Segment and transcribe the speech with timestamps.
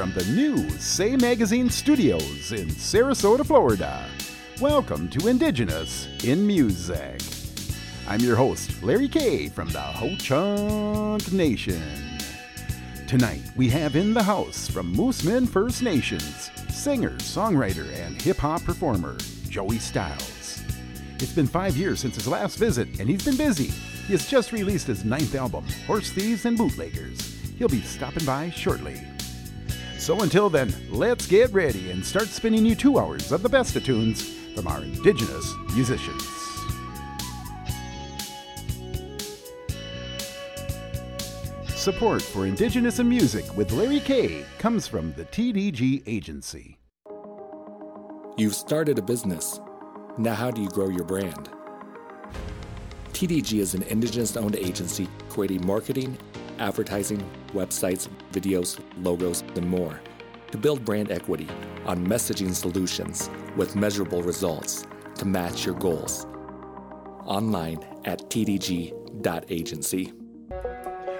[0.00, 4.08] from the new Say Magazine studios in Sarasota, Florida.
[4.58, 7.20] Welcome to Indigenous in Music.
[8.08, 11.82] I'm your host, Larry K from the Ho Chunk Nation.
[13.06, 18.64] Tonight, we have in the house from Moosemen First Nations, singer, songwriter, and hip hop
[18.64, 19.18] performer,
[19.50, 20.62] Joey Stylez.
[21.16, 23.66] It's been five years since his last visit, and he's been busy.
[24.06, 27.36] He has just released his ninth album, Horse Thieves and Bootleggers.
[27.58, 28.98] He'll be stopping by shortly.
[30.10, 33.76] So until then, let's get ready and start spinning you two hours of the best
[33.76, 36.24] of tunes from our indigenous musicians.
[41.68, 46.76] Support for Indigenous in Music with Larry K comes from the TDG Agency.
[48.36, 49.60] You've started a business.
[50.18, 51.50] Now, how do you grow your brand?
[53.12, 56.18] TDG is an Indigenous owned agency creating marketing
[56.60, 57.22] advertising,
[57.52, 60.00] websites, videos, logos, and more
[60.52, 61.48] to build brand equity
[61.86, 66.26] on messaging solutions with measurable results to match your goals.
[67.24, 70.12] Online at tdg.agency.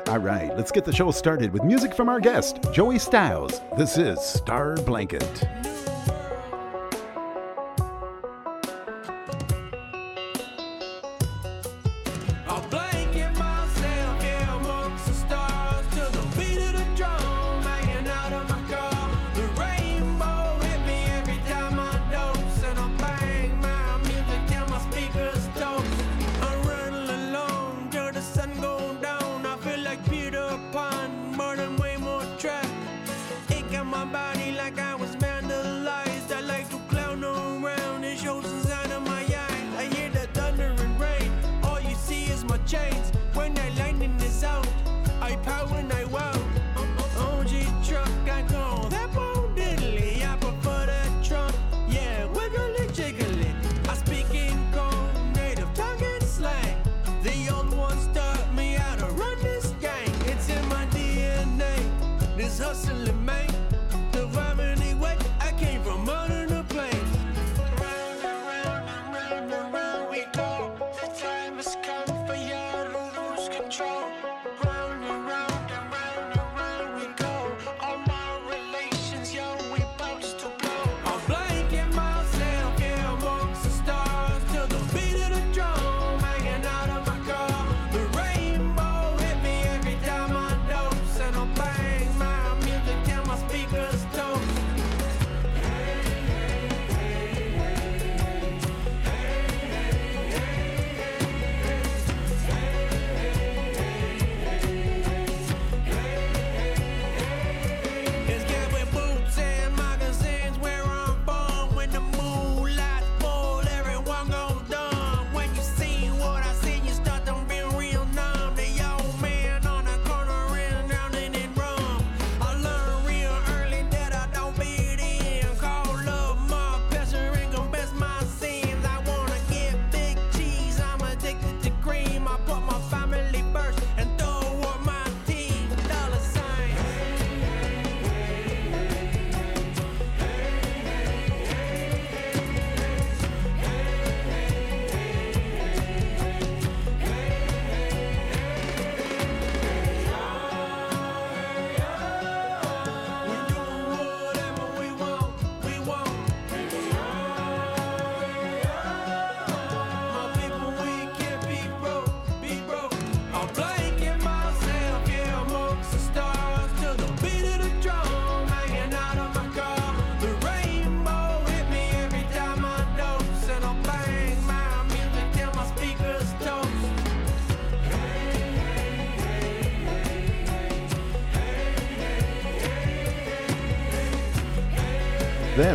[0.09, 3.61] All right, let's get the show started with music from our guest, Joey Stylez.
[3.77, 5.45] This is Star Blanket.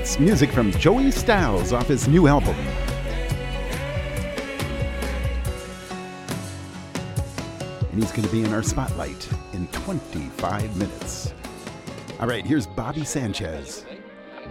[0.05, 2.55] That's music from Joey Stylez off his new album.
[7.91, 11.33] And he's going to be in our spotlight in 25 minutes.
[12.19, 13.83] All right, here's Bobby Sanchez.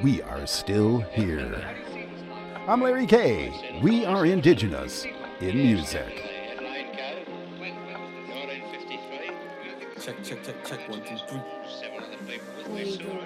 [0.02, 1.64] We are still here.
[2.66, 3.80] I'm Larry K.
[3.80, 5.06] We are indigenous
[5.40, 6.20] in music.
[10.00, 10.88] Check, check, check, check.
[10.88, 13.23] One, two, three.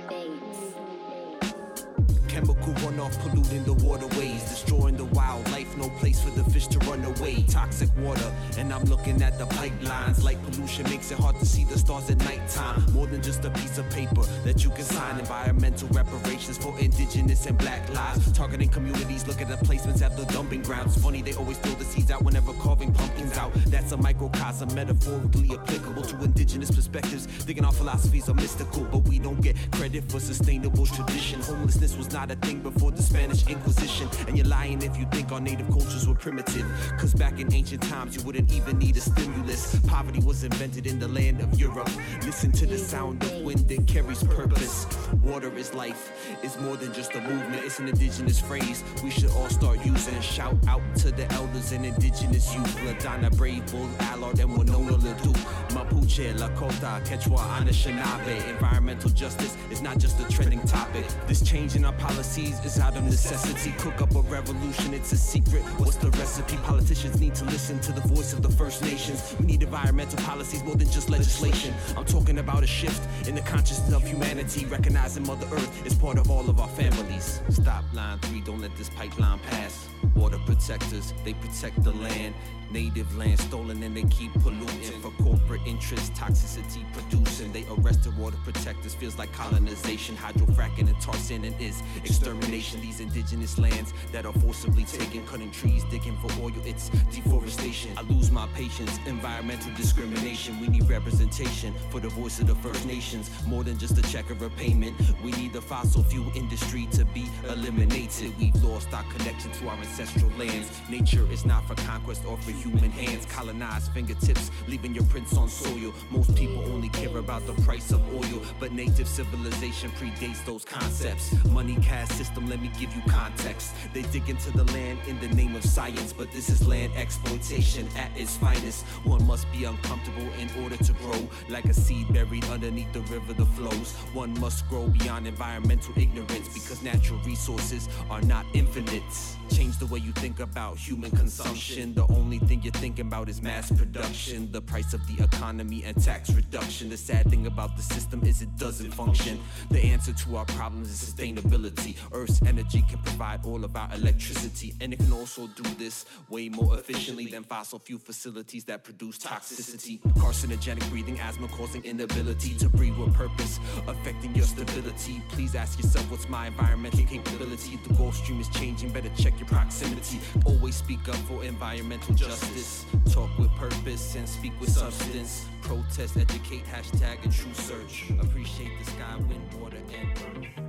[2.69, 7.03] Chemical runoff polluting the waterways, destroying the wildlife, no place for the fish to run
[7.05, 7.45] away.
[7.49, 10.23] Toxic water, and I'm looking at the pipelines.
[10.23, 12.85] Light pollution makes it hard to see the stars at nighttime.
[12.93, 15.19] More than just a piece of paper that you can sign.
[15.19, 18.31] Environmental reparations for indigenous and black lives.
[18.33, 21.01] Targeting communities, look at the placements at the dumping grounds.
[21.03, 23.53] Funny, they always throw the seeds out whenever carving pumpkins out.
[23.69, 27.27] That's a microcosm, metaphorically applicable to indigenous perspectives.
[27.27, 31.41] Thinking our philosophies are mystical, but we don't get credit for sustainable tradition.
[31.41, 34.09] Homelessness was not a thing before the Spanish Inquisition.
[34.27, 36.67] And you're lying if you think our native cultures were primitive.
[36.99, 39.79] Cause back in ancient times, you wouldn't even need a stimulus.
[39.87, 41.91] Poverty was invented in the land of Europe.
[42.25, 44.87] Listen to the sound of wind that carries purpose.
[45.23, 46.13] Water is life,
[46.43, 50.21] it's more than just a movement, it's an indigenous phrase we should all start using.
[50.21, 52.77] Shout out to the elders and indigenous youth.
[52.79, 55.45] LaDonna Brave, Bull, Allard, and Winona LaDuke.
[55.71, 58.49] Mapuche, Lakota, Quechua, Anishinaabe.
[58.49, 61.05] Environmental justice is not just a trending topic.
[61.27, 63.73] This change in our policies is out of necessity.
[63.79, 65.63] Cook up a revolution, it's a secret.
[65.79, 66.57] What's the recipe?
[66.65, 69.35] Politicians need to listen to the voice of the First Nations.
[69.39, 71.75] We need environmental policies more than just legislation.
[71.97, 76.19] I'm talking about a shift in the consciousness of humanity, recognizing Mother Earth is part
[76.19, 77.41] of all of our families.
[77.51, 79.89] Stop line three, don't let this pipeline pass.
[80.15, 82.35] Water protectors, they protect the land.
[82.71, 86.11] Native land stolen and they keep polluting for corporate interests.
[86.11, 87.53] Toxicity producing.
[87.53, 88.95] They arrested water protectors.
[88.95, 90.17] Feels like colonization.
[90.17, 92.81] Hydrofracking and tar sanding is extermination.
[92.81, 96.53] These indigenous lands that are forcibly taken, cutting trees, digging for oil.
[96.65, 97.93] It's deforestation.
[97.97, 98.99] I lose my patience.
[99.07, 100.61] Environmental discrimination.
[100.61, 103.31] We need representation for the voice of the First Nations.
[103.47, 104.95] More than just a check of a payment.
[105.25, 108.37] We need the fossil fuel industry to be eliminated.
[108.39, 110.69] We've lost our connection to our ancestral lands.
[110.91, 113.27] Nature is not for conquest or for human hands.
[113.27, 115.93] Colonized fingertips, leaving your prints on soil.
[116.11, 121.33] Most people only care about the price of oil, but native civilization predates those concepts.
[121.47, 123.75] Money caste system, let me give you context.
[123.95, 127.89] They dig into the land in the name of science, but this is land exploitation
[127.97, 128.85] at its finest.
[129.05, 133.33] One must be uncomfortable in order to grow, like a seed buried underneath the river
[133.33, 133.93] that flows.
[134.13, 139.03] One must grow beyond environmental ignorance because natural resources are not infinite.
[139.51, 141.95] Change the way you think about human consumption.
[141.95, 146.01] The only thing you're thinking about is mass production, the price of the economy, and
[146.03, 146.89] tax reduction.
[146.91, 149.41] The sad thing about the system is it doesn't function.
[149.71, 151.97] The answer to our problems is sustainability.
[152.13, 156.49] Earth's energy can provide all of our electricity, and it can also do this way
[156.49, 160.01] more efficiently than fossil fuel facilities that produce toxicity.
[160.19, 165.23] Carcinogenic breathing, asthma causing inability to breathe with purpose, affecting your stability.
[165.31, 167.79] Please ask yourself, what's my environmental capability?
[167.89, 170.21] The Gulf Stream is changing, better check your proximity.
[170.45, 172.85] Always speak up for environmental justice.
[173.11, 175.47] Talk with purpose and speak with substance.
[175.63, 178.11] Protest, educate, hashtag, and true search.
[178.21, 180.68] Appreciate the sky, wind, water, and earth.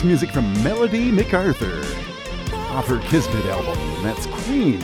[0.00, 1.84] That's music from Melody McArthur
[2.70, 4.02] off her Kismet album.
[4.02, 4.80] That's Queen.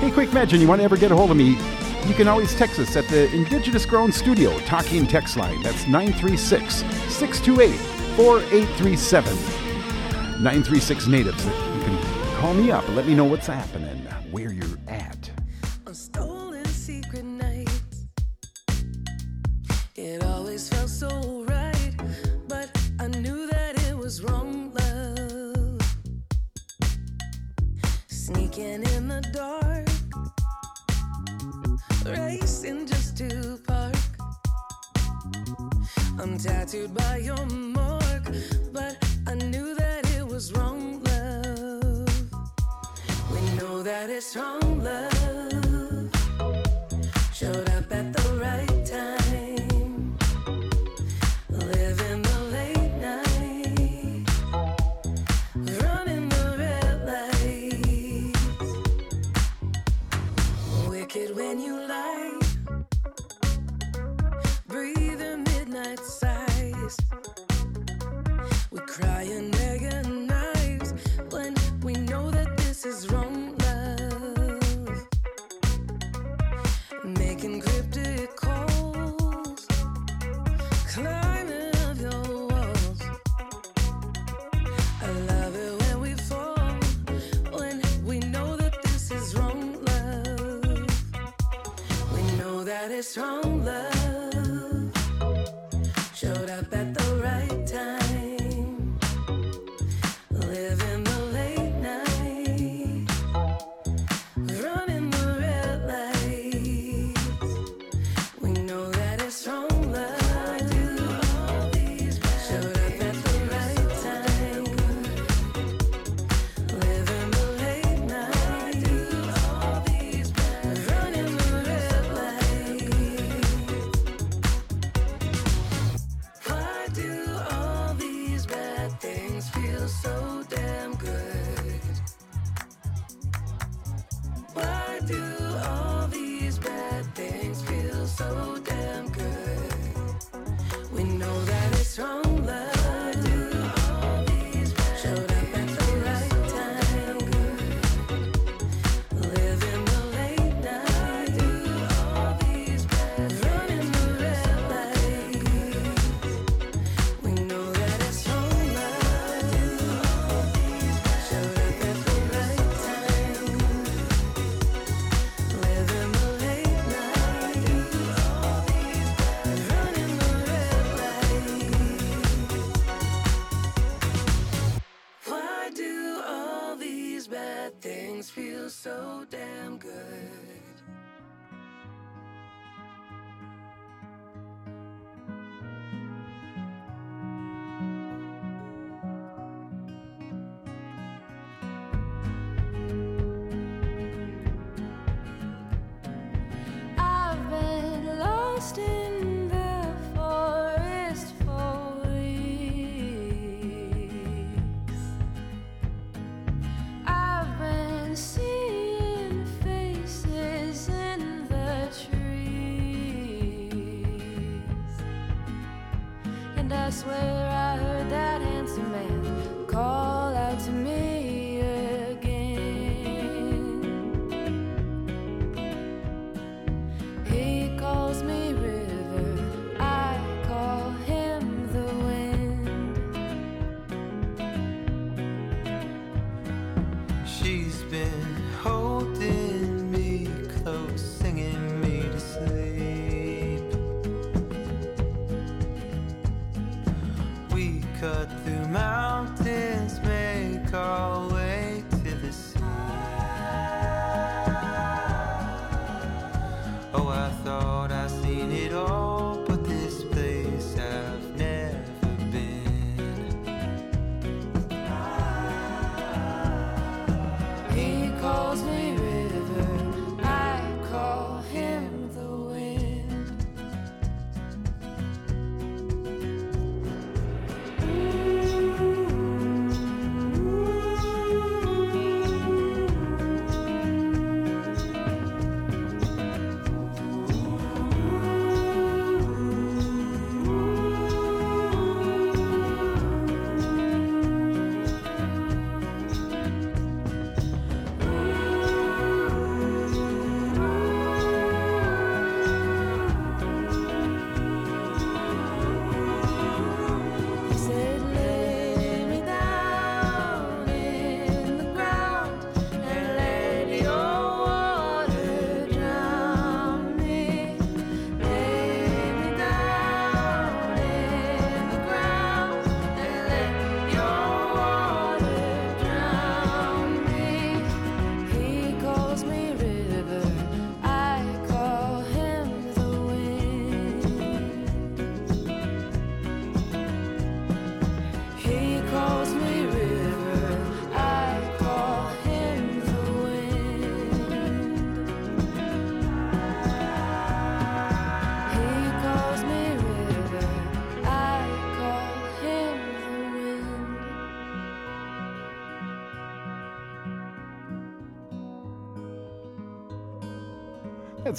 [0.00, 1.58] Hey, quick mention, you want to ever get a hold of me,
[2.06, 5.60] you can always text us at the Indigenous Grown Studio talking text line.
[5.62, 6.76] That's 936
[7.12, 7.76] 628
[8.16, 9.36] 4837.
[10.42, 11.44] 936 Natives.
[11.44, 11.98] You can
[12.40, 13.98] call me up and let me know what's happening,
[14.30, 14.78] where you're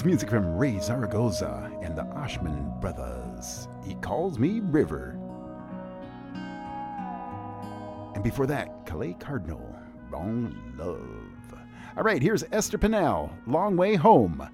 [0.02, 3.68] That's music from Raye Zaragoza and the Ashman Brothers.
[3.86, 5.16] He calls me River.
[8.12, 9.64] And before that, Celeigh Cardinal,
[10.10, 11.56] Wrong Love.
[11.96, 14.44] All right, here's Esther Pinnell, Long Way Home.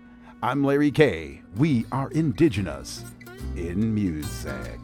[0.43, 1.41] I'm Larry K.
[1.57, 3.07] We are indigenous
[3.57, 4.79] in music.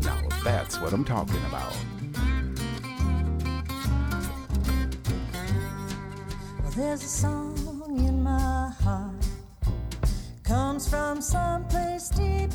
[0.00, 1.76] Now, that's what I'm talking about.
[6.74, 7.49] There's a song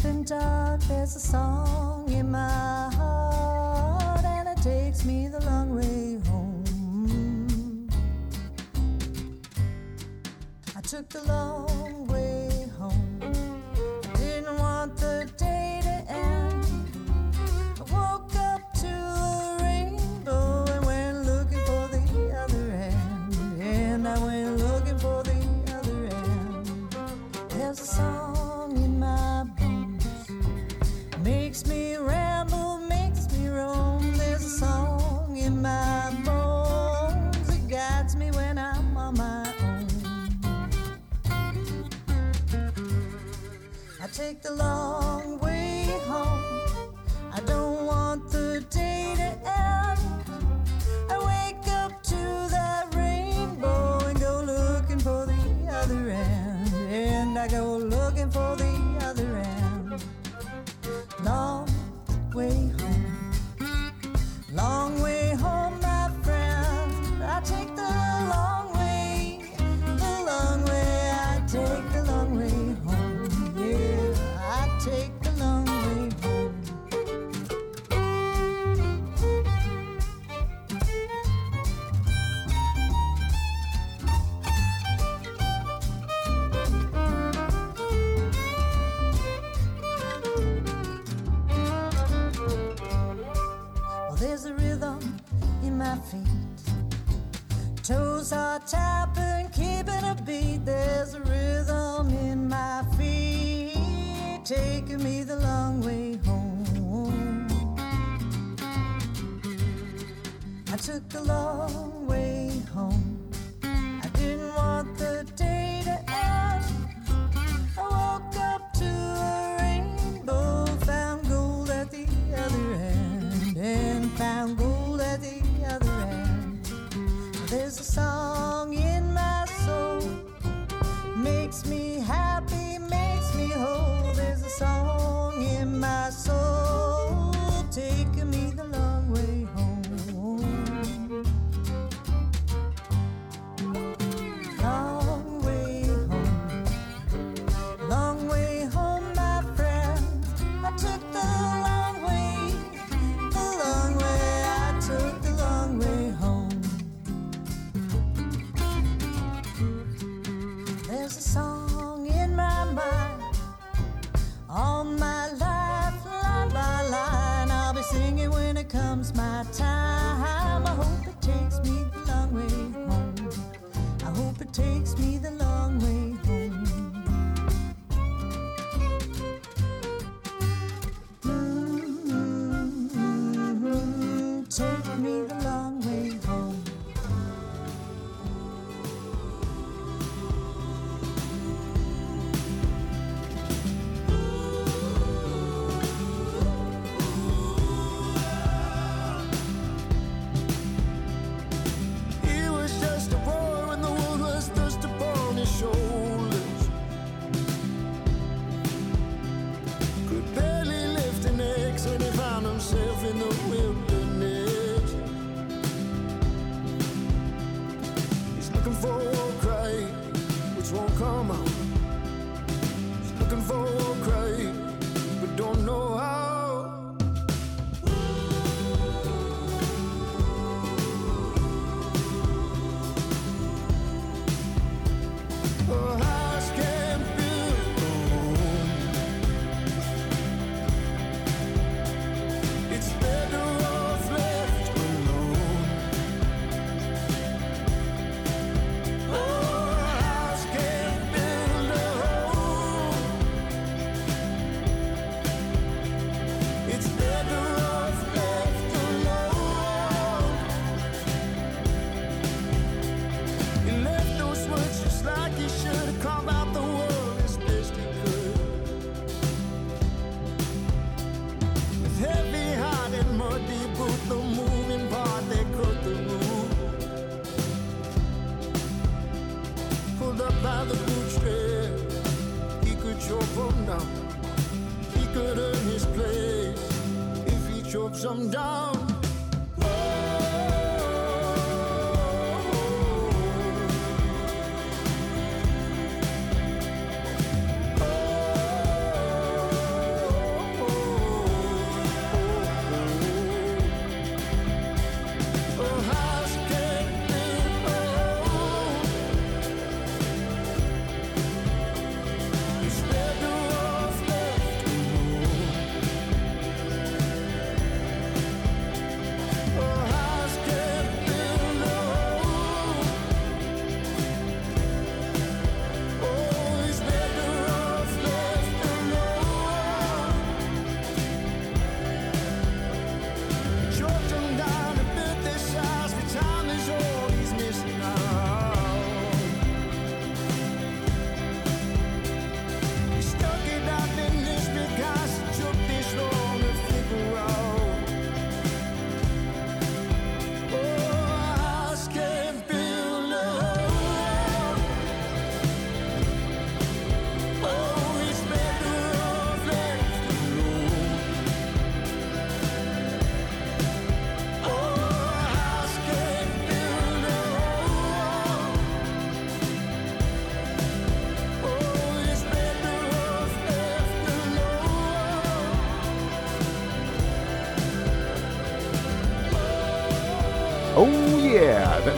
[0.06, 6.20] and dark, there's a song in my heart, and it takes me the long way
[6.28, 7.90] home.
[10.76, 11.85] I took the long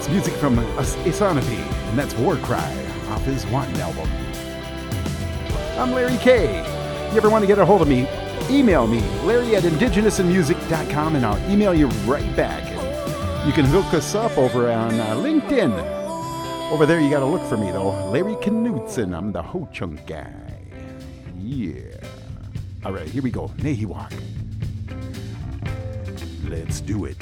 [0.09, 1.57] Music from Asanapi,
[1.89, 4.09] and that's War Cry off his Wanton album.
[5.77, 6.59] I'm Larry K.
[7.07, 8.07] If you ever want to get a hold of me,
[8.49, 12.63] email me, larry at indigenousinmusic.com, and I'll email you right back.
[13.45, 15.71] You can hook us up over on uh, LinkedIn.
[16.71, 18.09] Over there, you got to look for me, though.
[18.09, 20.33] Larry Knutson, I'm the Ho Chunk guy.
[21.37, 21.81] Yeah.
[22.85, 23.49] All right, here we go.
[23.57, 23.85] Nahi
[26.49, 27.16] Let's do it.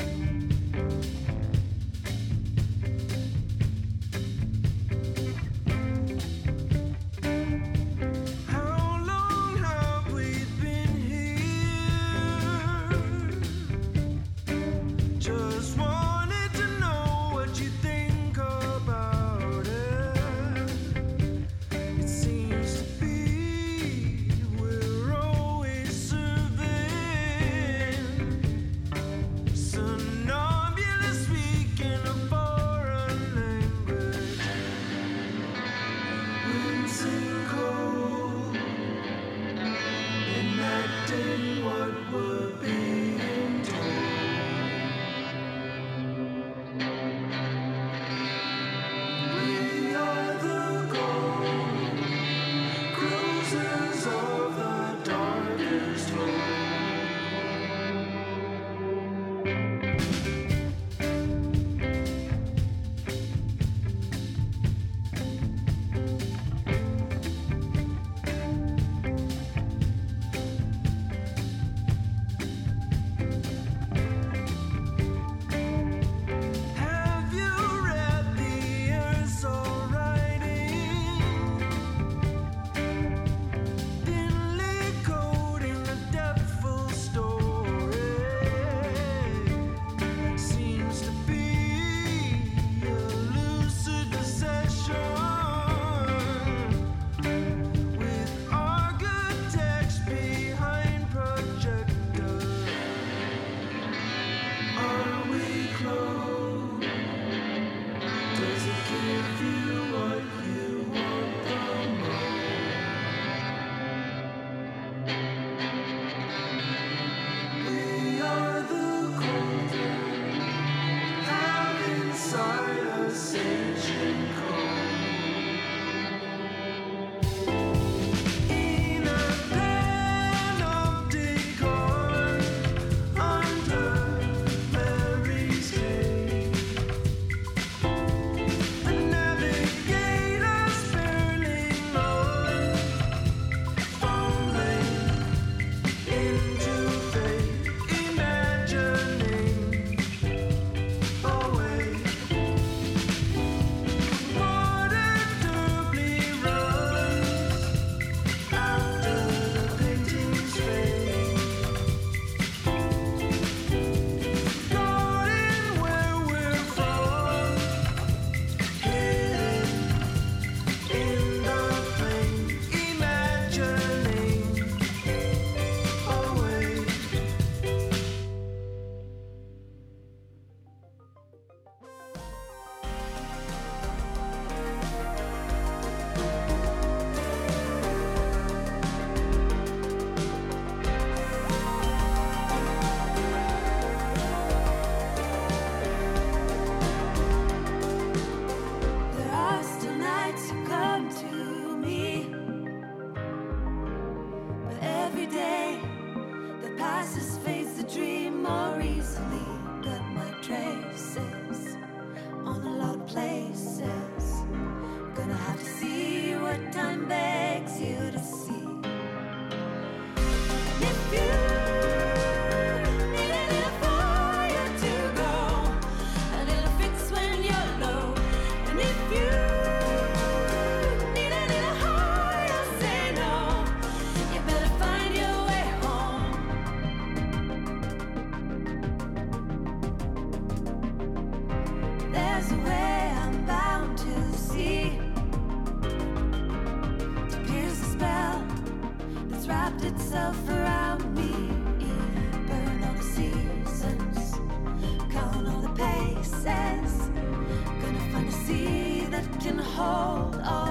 [259.75, 260.64] Hold all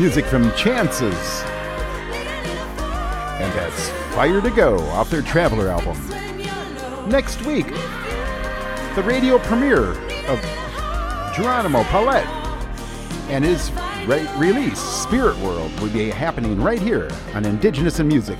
[0.00, 1.42] music from Chances.
[3.38, 5.94] And that's Fire to Go off their Traveler album.
[7.10, 7.66] Next week,
[8.94, 9.90] the radio premiere
[10.26, 10.40] of
[11.36, 12.26] Geronimo Paulette
[13.28, 13.70] and his
[14.06, 18.38] re- release, Spirit World, will be happening right here on Indigenous in Music.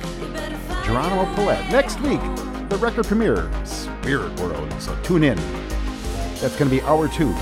[0.86, 1.70] Geronimo Paulette.
[1.70, 2.22] Next week,
[2.70, 4.72] the record premiere, Spirit World.
[4.80, 5.36] So tune in.
[6.40, 7.34] That's going to be hour two.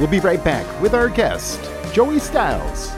[0.00, 1.60] All right, we'll be right back with our guest,
[1.92, 2.96] Joey Stylez.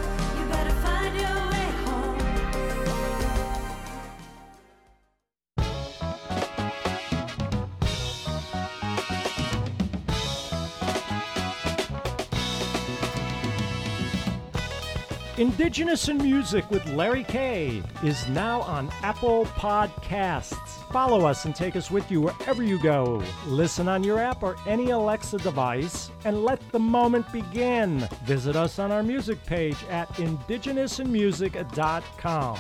[15.38, 20.61] Indigenous in Music with Larry K is now on Apple Podcasts.
[20.92, 23.22] Follow us and take us with you wherever you go.
[23.46, 28.06] Listen on your app or any Alexa device and let the moment begin.
[28.24, 32.58] Visit us on our music page at indigenousinmusic.com.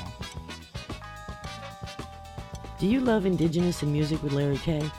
[2.78, 4.90] Do you love Indigenous in Music with Larry K?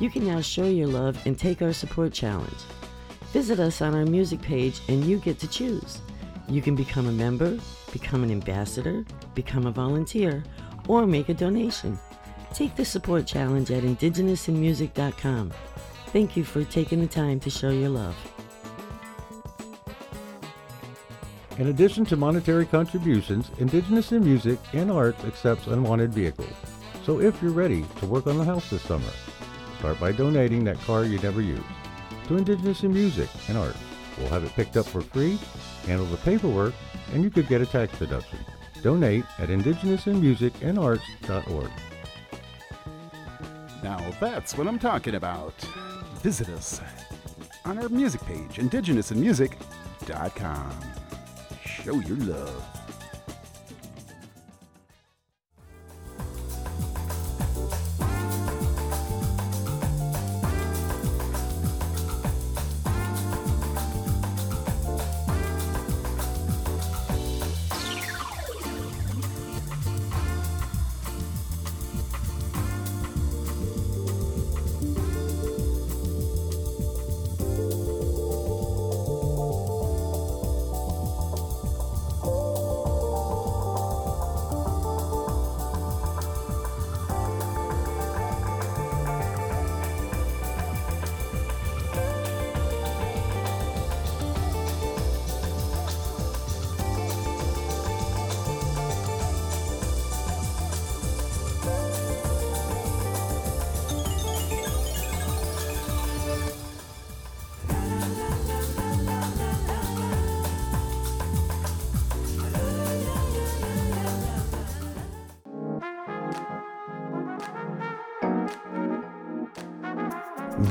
[0.00, 2.58] You can now show your love and take our support challenge.
[3.32, 6.00] Visit us on our music page and you get to choose.
[6.48, 7.56] You can become a member,
[7.92, 9.04] become an ambassador,
[9.36, 10.42] become a volunteer,
[10.88, 11.96] or make a donation.
[12.54, 15.50] Take the support challenge at indigenousinmusic.com.
[16.06, 18.14] Thank you for taking the time to show your love.
[21.58, 26.48] In addition to monetary contributions, Indigenous in Music and Arts accepts unwanted vehicles.
[27.04, 29.10] So if you're ready to work on the house this summer,
[29.78, 31.60] start by donating that car you never use
[32.28, 33.78] to Indigenous in Music and Arts.
[34.16, 35.40] We'll have it picked up for free,
[35.86, 36.74] handle the paperwork,
[37.12, 38.38] and you could get a tax deduction.
[38.80, 41.70] Donate at indigenousinmusicandarts.org.
[43.84, 45.52] Now that's what I'm talking about.
[46.22, 46.80] Visit us
[47.66, 50.80] on our music page, indigenousinmusic.com.
[51.66, 52.83] Show your love.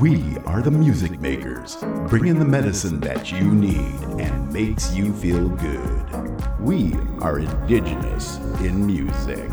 [0.04, 1.78] We are the music makers,
[2.10, 6.60] bringing the medicine that you need and makes you feel good.
[6.60, 9.50] We are indigenous in music.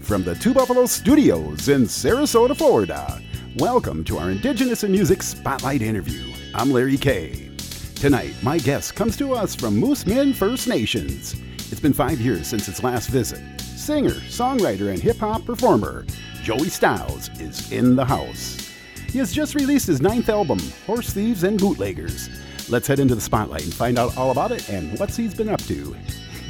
[0.00, 3.20] From the Two Buffalo Studios in Sarasota, Florida,
[3.56, 6.30] welcome to our Indigenous in Music Spotlight interview.
[6.54, 7.50] I'm Larry K.
[7.94, 11.34] Tonight, my guest comes to us from Moose Moosemen First Nations.
[11.70, 13.40] It's been five years since its last visit.
[13.60, 16.04] Singer, songwriter, and hip hop performer,
[16.42, 18.74] Joey Stylez is in the house.
[19.08, 22.28] He has just released his ninth album, Horse Thieves and Bootleggers.
[22.68, 25.48] Let's head into the spotlight and find out all about it and what he's been
[25.48, 25.96] up to.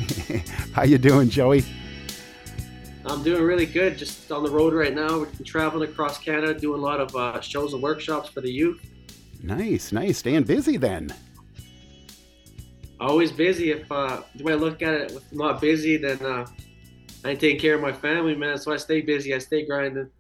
[0.73, 1.65] How you doing, Joey?
[3.17, 3.97] I'm doing really good.
[3.97, 5.21] Just on the road right now.
[5.21, 8.79] We're traveling across Canada, doing a lot of uh, shows and workshops for the youth.
[9.43, 10.19] Nice, nice.
[10.19, 11.15] Staying busy then.
[13.01, 13.71] Always busy.
[13.71, 16.45] If uh, the way I look at it, if I'm not busy, then uh,
[17.25, 18.59] I ain't taking care of my family, man.
[18.59, 19.35] So I stay busy.
[19.35, 20.11] I stay grinding.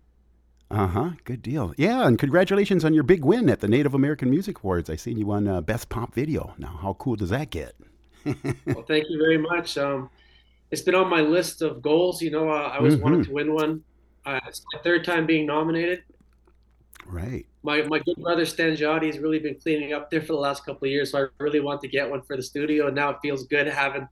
[0.70, 1.10] Uh huh.
[1.24, 1.74] Good deal.
[1.76, 4.88] Yeah, and congratulations on your big win at the Native American Music Awards.
[4.88, 6.54] I seen you won uh, Best Pop Video.
[6.56, 7.74] Now, how cool does that get?
[8.24, 9.76] well, thank you very much.
[9.76, 10.08] Um,
[10.70, 12.20] it's been on my list of goals.
[12.22, 13.24] You know, uh, I always wanted Mhm.
[13.26, 13.84] to win one.
[14.24, 16.02] Uh, it's my third time being nominated.
[17.06, 17.46] Right.
[17.62, 20.64] My my good brother Sten Joddi has really been cleaning up there for the last
[20.64, 22.86] couple of years, so I really want to get one for the studio.
[22.88, 24.06] And now it feels good having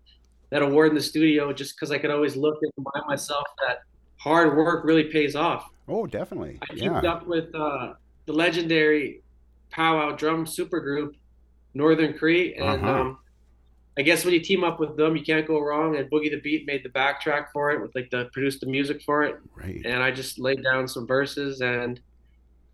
[0.50, 3.78] that award in the studio, just because I could always look and remind myself that
[4.20, 5.68] hard work really pays off.
[5.88, 6.58] Oh, definitely.
[6.62, 6.88] I Yeah.
[6.92, 7.94] teamed up with uh,
[8.26, 9.22] the legendary
[9.70, 11.10] powwow drum supergroup
[11.74, 13.00] Northern Cree, and Uh-huh.
[13.00, 13.18] um,
[13.96, 15.96] I guess when you team up with them, you can't go wrong.
[15.96, 19.02] And Boogey the Beat made the backtrack for it, with like the produced the music
[19.02, 19.36] for it.
[19.54, 19.82] Right.
[19.84, 22.00] And I just laid down some verses and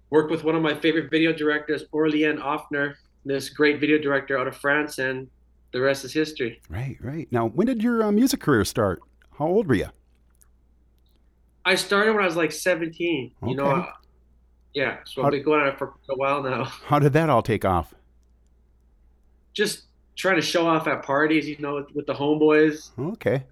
[0.08, 2.94] worked with one of my favorite video directors, Orlien Offner,
[3.24, 5.28] this great video director out of France, and
[5.72, 6.60] the rest is history.
[6.70, 7.28] Right, right.
[7.30, 9.00] Now, when did your uh, music career start?
[9.38, 9.88] How old were you?
[11.66, 13.32] I started when I was like 17.
[13.46, 13.80] You know, Okay.
[13.82, 13.92] uh,
[14.72, 14.96] yeah.
[15.04, 16.64] So I've been going on it for a while now.
[16.64, 17.92] How did that all take off?
[19.52, 19.82] just
[20.20, 22.90] trying to show off at parties, you know, with, with the homeboys.
[22.98, 23.42] Okay.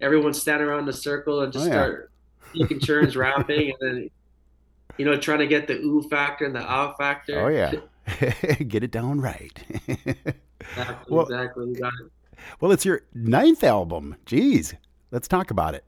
[0.00, 1.72] Everyone stand around the circle and just Oh, yeah.
[1.74, 2.10] start
[2.56, 4.10] taking turns rapping, and then
[4.96, 7.40] you know, trying to get the ooh factor and the ah factor.
[7.40, 7.72] Oh, yeah.
[8.68, 9.52] Get it down right.
[9.86, 10.24] exactly,
[11.08, 11.72] Well- exactly.
[11.72, 11.82] It.
[12.60, 14.16] well, it's your ninth album.
[14.26, 14.74] Jeez.
[15.10, 15.84] Let's talk about it.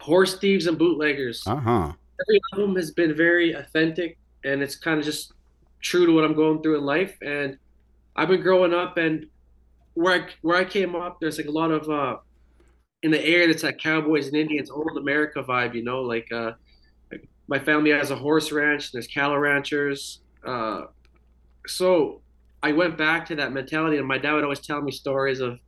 [0.00, 1.42] Horse thieves and bootleggers.
[1.46, 1.92] Uh huh.
[2.20, 5.32] Every album has been very authentic, and it's kind of just
[5.80, 7.16] true to what I'm going through in life.
[7.22, 7.58] And
[8.16, 9.26] I've been growing up, and
[9.94, 12.16] where I, where I came up, there's like a lot of uh,
[13.02, 15.74] in the air that's like cowboys and Indians, old America vibe.
[15.74, 16.52] You know, like uh,
[17.10, 18.92] like my family has a horse ranch.
[18.92, 20.20] There's cattle ranchers.
[20.44, 20.82] Uh,
[21.66, 22.20] so
[22.62, 25.58] I went back to that mentality, and my dad would always tell me stories of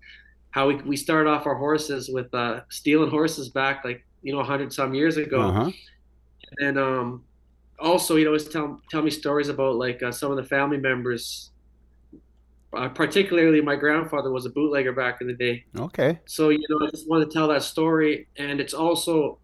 [0.51, 4.41] how we, we started off our horses with uh, stealing horses back like you know
[4.41, 5.43] a hundred some years ago.
[5.43, 5.71] Uh huh.
[6.59, 7.25] And um,
[7.79, 11.51] also, he'd always tell tell me stories about like uh, some of the family members.
[12.75, 15.65] Uh, particularly, my grandfather was a bootlegger back in the day.
[15.79, 16.21] Okay.
[16.27, 19.39] So you know, I just wanted to tell that story, and it's also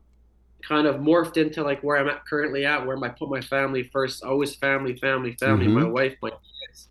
[0.66, 3.84] kind of morphed into like where I'm at currently at, where I put my family
[3.84, 4.22] first.
[4.22, 5.66] Always family, family, family.
[5.68, 5.92] My Mhm.
[5.92, 6.88] wife, my kids.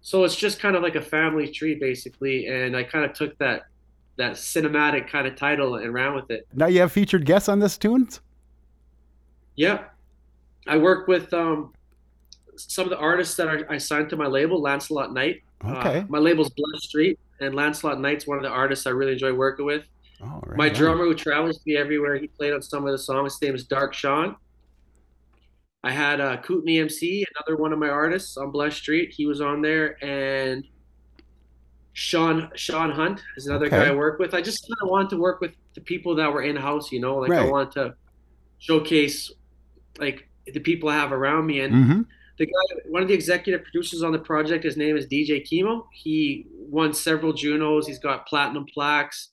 [0.00, 3.36] So it's just kind of like a family tree, basically, and I kind of took
[3.38, 3.62] that
[4.16, 6.46] that cinematic kind of title and ran with it.
[6.54, 8.20] Now you have featured guests on this tunes?
[9.56, 9.84] Yeah,
[10.68, 11.72] I work with um,
[12.56, 15.42] some of the artists that are, I signed to my label, Lancelot Knight.
[15.66, 15.98] Okay.
[16.00, 19.32] Uh, my label's Blood Street, and Lancelot Knight's one of the artists I really enjoy
[19.32, 19.84] working with.
[20.22, 20.74] Oh, right my on.
[20.74, 23.34] drummer who travels with me everywhere, he played on some of the songs.
[23.34, 24.36] His name is Dark Sean.
[25.82, 29.12] I had uh, Kootenai MC, another one of my artists on Blush Street.
[29.14, 30.64] He was on there, and
[31.92, 33.76] Sean Sean Hunt is another Okay.
[33.76, 34.34] guy I work with.
[34.34, 37.00] I just kind of wanted to work with the people that were in house, you
[37.00, 37.50] know, like I Right.
[37.50, 37.94] want to
[38.58, 39.30] showcase
[39.98, 41.60] like the people I have around me.
[41.60, 42.02] And Mm-hmm.
[42.38, 45.86] The guy, one of the executive producers on the project, his name is DJ Chemo.
[45.92, 47.86] He won several Junos.
[47.86, 49.30] He's got platinum plaques.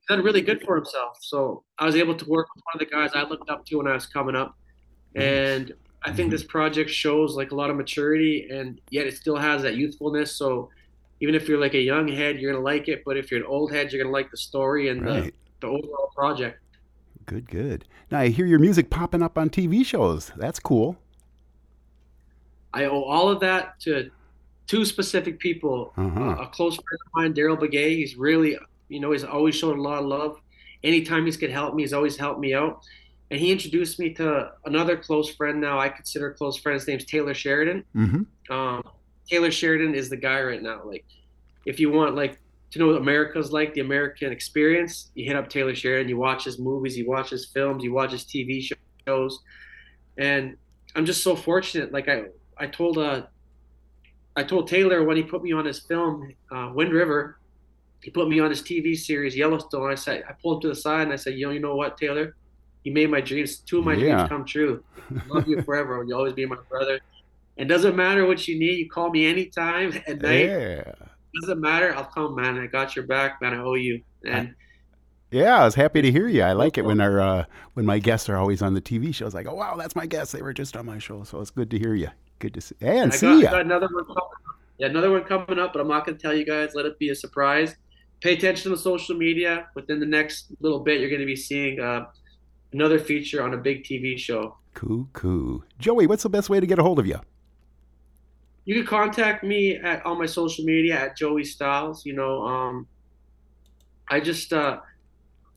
[0.00, 1.18] He's done really good for himself.
[1.20, 3.76] So I was able to work with one of the guys I looked up to
[3.76, 4.56] when I was coming up,
[5.14, 5.72] and
[6.02, 6.30] I think mm-hmm.
[6.30, 10.36] this project shows like a lot of maturity, and yet it still has that youthfulness.
[10.36, 10.70] So
[11.20, 13.02] even if you're like a young head, you're gonna like it.
[13.06, 15.32] But if you're an old head, you're gonna like the story and Right.
[15.60, 16.58] the, the overall project.
[17.24, 17.84] Good, good.
[18.10, 20.32] Now I hear your music popping up on TV shows.
[20.36, 20.98] That's cool.
[22.74, 24.10] I owe all of that to
[24.66, 25.92] two specific people.
[25.96, 26.36] Uh-huh.
[26.40, 27.96] a close friend of mine, Daryl Begay.
[27.96, 28.56] He's really,
[28.88, 30.40] you know, he's always shown a lot of love.
[30.82, 32.82] Anytime he's could help me, he's always helped me out.
[33.30, 35.78] And he introduced me to another close friend now.
[35.78, 36.78] I consider a close friend.
[36.78, 37.84] His name's Taylor Sheridan.
[37.96, 38.52] Mm-hmm.
[38.52, 38.82] Um,
[39.28, 40.82] Taylor Sheridan is the guy right now.
[40.84, 41.04] Like,
[41.64, 42.38] if you want like
[42.72, 46.08] to know what America's like, the American experience, you hit up Taylor Sheridan.
[46.08, 48.66] You watch his movies, you watch his films, you watch his TV
[49.06, 49.38] shows,
[50.18, 50.56] and
[50.94, 51.92] I'm just so fortunate.
[51.92, 52.24] Like I,
[52.58, 53.26] I told uh,
[54.36, 57.38] I told Taylor when he put me on his film, uh, Wind River,
[58.02, 59.90] he put me on his TV series Yellowstone.
[59.90, 61.76] I said, I pulled him to the side and I said, you know, you know
[61.76, 62.36] what, Taylor,
[62.84, 64.16] you made my dreams, two of my Yeah.
[64.16, 64.84] dreams come true.
[65.10, 66.04] I Love you forever.
[66.06, 67.00] You'll always be my brother.
[67.58, 68.78] And doesn't matter what you need.
[68.78, 70.48] You call me anytime at night.
[70.48, 70.92] Yeah.
[71.42, 71.94] Doesn't matter.
[71.94, 72.58] I'll come, man.
[72.58, 73.54] I got your back, man.
[73.54, 74.02] I owe you.
[74.26, 74.54] And
[75.30, 76.42] Yeah, I was happy to hear you.
[76.42, 77.44] I like it when our uh,
[77.74, 79.34] when my guests are always on the TV shows.
[79.34, 80.32] I go, wow, that's my guest.
[80.32, 82.08] They were just on my show, so it's good to hear you.
[82.42, 83.46] Good to see and I see got, you.
[83.46, 84.30] I got another one coming up.
[84.76, 86.74] Yeah, another one coming up, but I'm not going to tell you guys.
[86.74, 87.76] Let it be a surprise.
[88.20, 89.68] Pay attention to the social media.
[89.76, 92.06] Within the next little bit, you're going to be seeing uh,
[92.72, 94.56] another feature on a big TV show.
[94.74, 95.62] Cool, cool.
[95.78, 97.20] Joey, what's the best way to get a hold of you?
[98.64, 102.04] You can contact me at on my social media at Joey Stylez.
[102.04, 102.88] You know, um,
[104.10, 104.80] I just uh,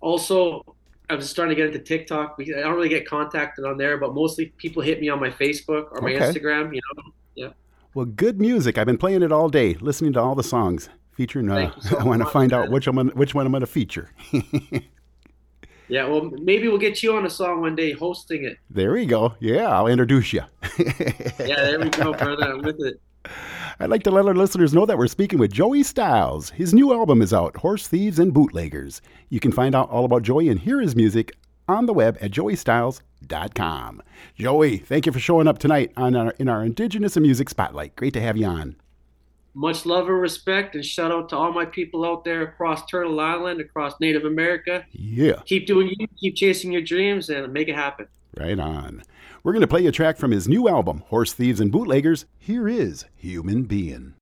[0.02, 0.75] also
[1.10, 2.36] I was starting to get into TikTok.
[2.40, 5.88] I don't really get contacted on there, but mostly people hit me on my Facebook
[5.92, 6.26] or my Okay.
[6.26, 6.74] Instagram.
[6.74, 7.04] You know,
[7.36, 7.50] yeah.
[7.94, 8.78] Well, good music.
[8.78, 11.50] I've been playing it all day, listening to all the songs featuring.
[11.50, 14.10] Uh, so I want to find out which one which one I'm going to feature.
[15.88, 18.58] Yeah, well, maybe we'll get you on a song one day hosting it.
[18.72, 19.36] there we go.
[19.40, 20.42] Yeah, I'll introduce you.
[20.80, 22.54] Yeah, there we go, brother.
[22.54, 23.00] I'm with it.
[23.80, 26.52] I'd like to let our listeners know that we're speaking with Joey Stylez.
[26.52, 29.02] His new album is out, Horse Thieves and Bootleggers.
[29.30, 31.34] You can find out all about Joey and hear his music
[31.68, 34.02] on the web at joeystylez.com.
[34.38, 37.96] Joey, thank you for showing up tonight on our, in our Indigenous and Music Spotlight.
[37.96, 38.76] Great to have you on.
[39.58, 43.18] Much love and respect, and shout out to all my people out there across Turtle
[43.22, 44.86] Island, across Native America.
[44.92, 48.08] Yeah, Keep doing you, keep chasing your dreams, and make it happen.
[48.38, 49.02] right on.
[49.46, 52.26] We're going to play a track from his new album, Horse Thieves and Bootleggers.
[52.40, 54.15] Here is Human Being.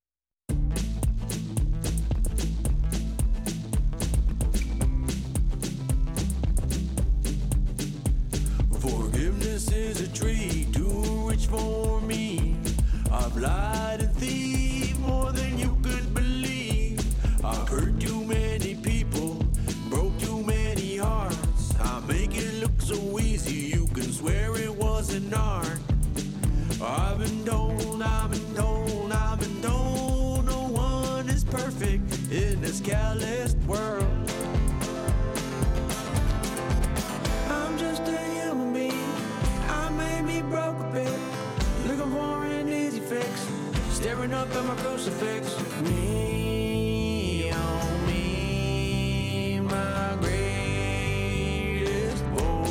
[44.34, 45.56] Up at my crucifix.
[45.82, 52.64] Me, oh me, my greatest woe.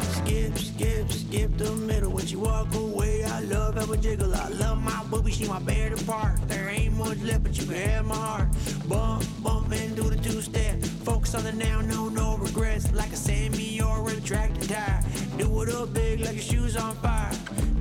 [0.00, 3.24] Skip, skip, skip the middle when she walk away.
[3.24, 4.34] I love how we jiggle.
[4.34, 6.40] I love my booby, she my bear apart.
[6.48, 8.48] There ain't much left, but you can have my heart.
[8.88, 10.80] Bump, bump and do the two step.
[11.04, 12.90] Focus on the now, no, no regrets.
[12.92, 15.02] Like a semi or a tractor tire.
[15.36, 17.30] Do it up big like your shoes on fire.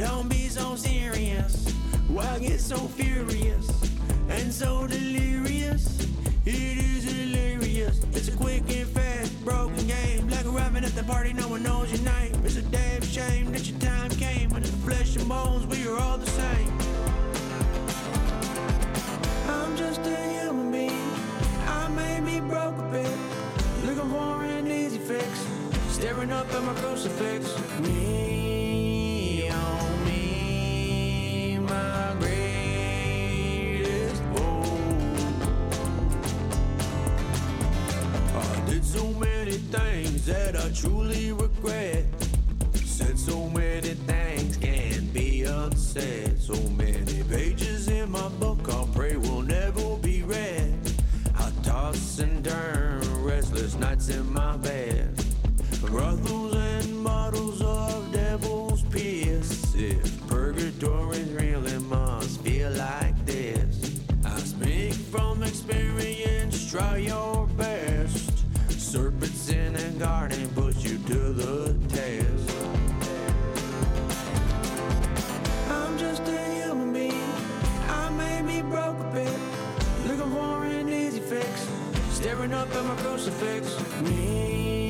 [0.01, 1.71] Don't be so serious.
[2.07, 3.69] Why get so furious
[4.29, 6.07] and so delirious?
[6.43, 8.03] It is hilarious.
[8.11, 10.27] It's a quick and fast, broken game.
[10.27, 12.33] Like arriving at the party, no one knows your name.
[12.43, 14.49] It's a damn shame that your time came.
[14.49, 16.73] When it's flesh and bones, we are all the same.
[19.49, 21.11] I'm just a human being.
[21.67, 23.17] I may be broke a bit,
[23.85, 25.29] looking for an easy fix.
[25.89, 27.55] Staring up at my crucifix.
[27.81, 28.30] Me,
[38.91, 42.03] so many things that I truly regret.
[42.73, 46.37] Said so many things can't be unsaid.
[46.41, 50.73] So many pages in my book I pray will never be read.
[51.35, 55.23] I toss and turn, restless nights in my bed.
[55.85, 56.50] Brothels
[82.31, 83.77] Staring up at my crucifix.
[84.03, 84.80] Me,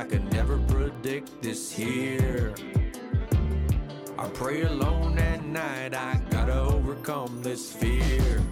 [0.00, 2.54] I could never predict this here.
[4.18, 8.42] I pray alone at night, I gotta overcome this fear.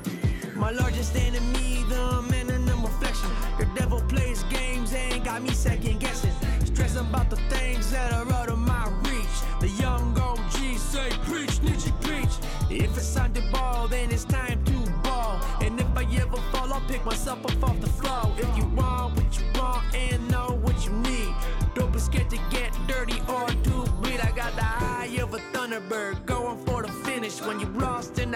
[0.55, 3.31] My largest enemy, the man in the reflection.
[3.59, 6.35] The devil plays games and got me second guessing.
[6.67, 9.37] Stressing about the things that are out of my reach.
[9.63, 12.35] The young OG say, preach, Nietzsche, preach.
[12.69, 15.41] If it's time to ball, then it's time to ball.
[15.63, 17.88] And if I ever fall, I'll pick myself up off the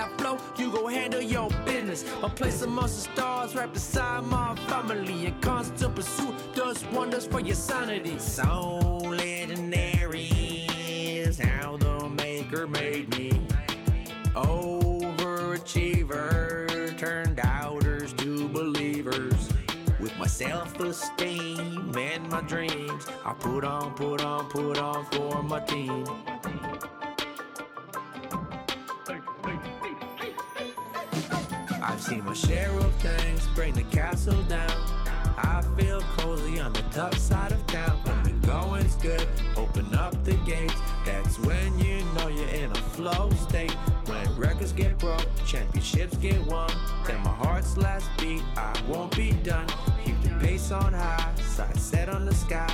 [0.02, 2.04] that flow, you go handle your business.
[2.22, 5.26] A place amongst the stars, right beside my family.
[5.26, 8.18] A constant pursuit does wonders for your sanity.
[8.18, 13.30] So legendary is how the maker made me.
[14.34, 19.50] Overachiever turned doubters to believers.
[20.00, 25.60] With my self-esteem and my dreams, I put on, put on, put on for my
[25.60, 26.04] team.
[31.84, 34.70] I've seen my share of things bring the castle down.
[35.36, 37.98] I feel cozy on the tough side of town.
[38.04, 39.26] When the going's good,
[39.56, 40.74] open up the gates.
[41.04, 43.72] That's when you know you're in a flow state.
[44.06, 46.70] When records get broke, championships get won.
[47.04, 49.66] Then my heart's last beat, I won't be done.
[50.04, 52.72] Keep the pace on high, sight set on the sky.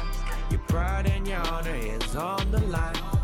[0.50, 3.17] Your pride and your honor is on the line.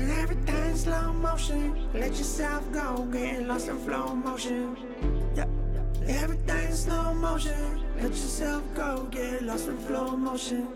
[0.00, 1.92] And everything's slow motion.
[1.92, 4.74] Let yourself go, get lost in flow motion.
[5.36, 5.44] Yeah.
[6.06, 7.84] Everything's slow motion.
[7.96, 10.68] Let yourself go, get lost in flow motion.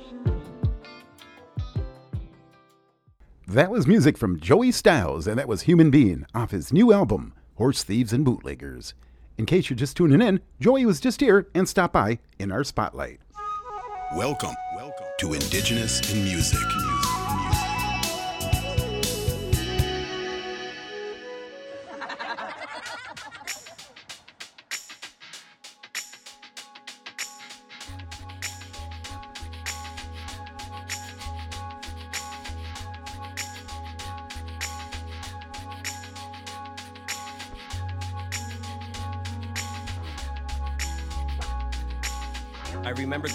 [3.49, 7.33] That was music from Joey Stylez, and that was Human Being off his new album,
[7.55, 8.93] Horse Thieves and Bootleggers.
[9.39, 12.63] In case you're just tuning in, Joey was just here and stopped by in our
[12.63, 13.21] spotlight.
[14.15, 16.61] Welcome, welcome to Indigenous in Music.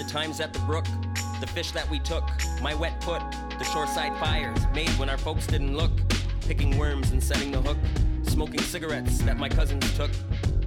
[0.10, 0.86] Times at the brook,
[1.40, 2.24] the fish that we took,
[2.64, 3.22] my wet foot,
[3.60, 5.92] the shoreside fires made when our folks didn't look,
[6.42, 7.78] picking worms and setting the hook,
[8.24, 10.10] smoking cigarettes that my cousins took.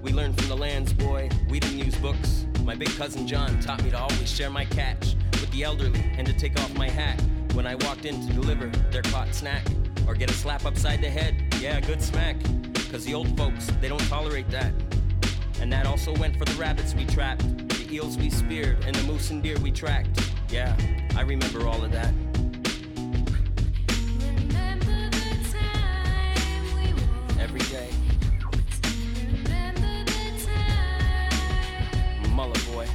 [0.01, 2.47] We learned from the lands, boy, we didn't use books.
[2.63, 6.25] My big cousin John taught me to always share my catch with the elderly and
[6.25, 7.21] to take off my hat
[7.55, 9.67] when I walked in to deliver their caught snack
[10.07, 11.53] or get a slap upside the head.
[11.61, 12.37] Yeah, good smack.
[12.93, 14.73] Cause the old folks, they don't tolerate that.
[15.61, 17.45] And that also went for the rabbits we trapped,
[17.93, 20.19] eels we speared, and the moose and deer we tracked.
[20.49, 20.75] Yeah,
[21.15, 22.15] I remember all of that.
[27.39, 27.91] Every day.
[32.31, 32.89] Muller boy.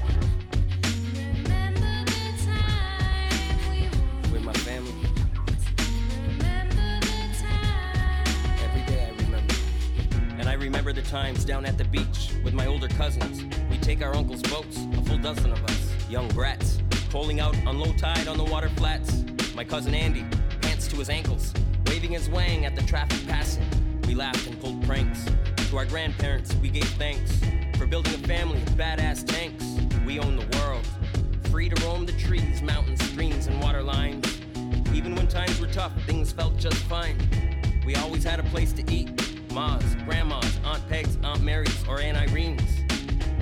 [4.32, 4.93] With my family.
[8.64, 9.54] Every day I remember.
[10.39, 13.43] And I remember the times down at the beach with my older cousins.
[13.88, 17.94] Take our uncle's boats, a full dozen of us, young brats, poling out on low
[17.94, 19.24] tide on the water flats.
[19.56, 20.26] My cousin Andy,
[20.60, 21.54] pants to his ankles,
[21.86, 23.66] waving his wang at the traffic passing.
[24.06, 25.24] We laughed and pulled pranks.
[25.70, 27.40] To our grandparents, we gave thanks
[27.78, 29.64] for building a family of badass tanks.
[30.06, 30.86] We own the world,
[31.50, 34.42] free to roam the trees, mountains, streams, and water lines.
[34.94, 37.18] Even when times were tough, things felt just fine.
[37.86, 39.10] We always had a place to eat.
[39.54, 42.87] Ma's, Grandma's, Aunt Peg's, Aunt Mary's, or Aunt Irene's.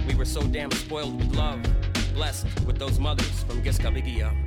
[0.08, 1.60] We were so damn spoiled with love,
[2.14, 4.45] blessed with those mothers from Gesgapegiag.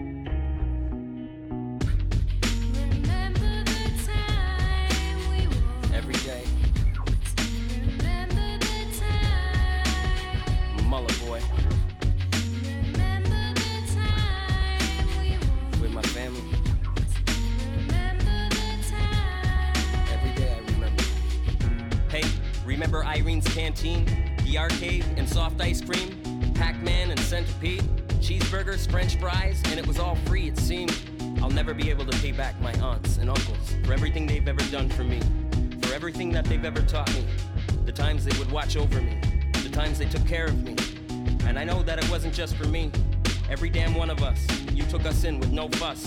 [45.24, 46.06] In with no fuss.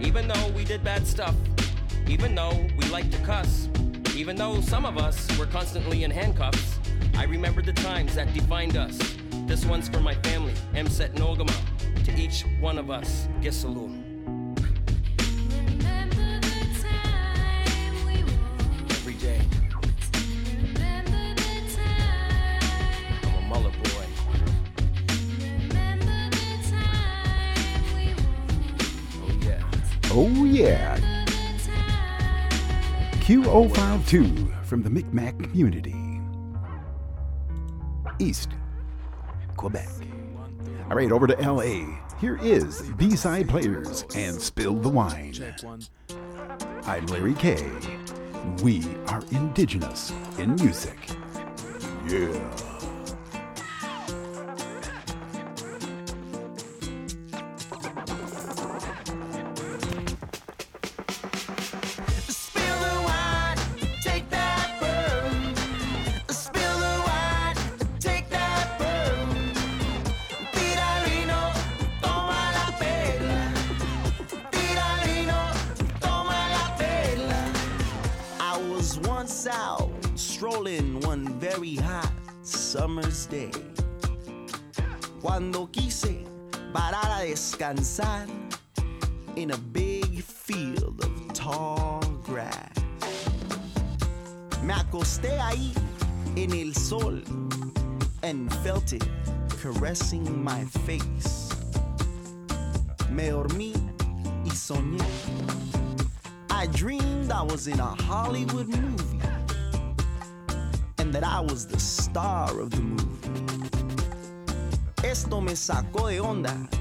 [0.00, 1.34] Even though we did bad stuff,
[2.08, 3.68] even though we liked to cuss,
[4.16, 6.78] even though some of us were constantly in handcuffs,
[7.16, 8.98] I remember the times that defined us.
[9.46, 13.52] This one's for my family, Mset and Ogama, To each one of us, get
[33.26, 35.96] Q052 from the Micmac community.
[38.20, 38.50] East,
[39.56, 39.88] Quebec.
[40.88, 41.98] All right, over to LA.
[42.20, 45.34] Here is B Side Players and Spill the Wine.
[46.84, 47.68] I'm Larry K.
[48.62, 50.96] We are indigenous in music.
[52.06, 52.75] Yeah.
[87.74, 88.28] Descansar
[89.36, 92.70] in a big field of tall grass.
[94.62, 95.72] Me acosté ahí
[96.36, 97.22] en el sol
[98.22, 99.06] and felt it
[99.60, 101.50] caressing my face.
[103.10, 103.74] Me dormí
[104.44, 105.02] y soñé.
[106.50, 109.20] I dreamed I was in a Hollywood movie
[110.98, 113.06] and that I was the star of the movie.
[115.04, 116.75] Esto me sacó de onda.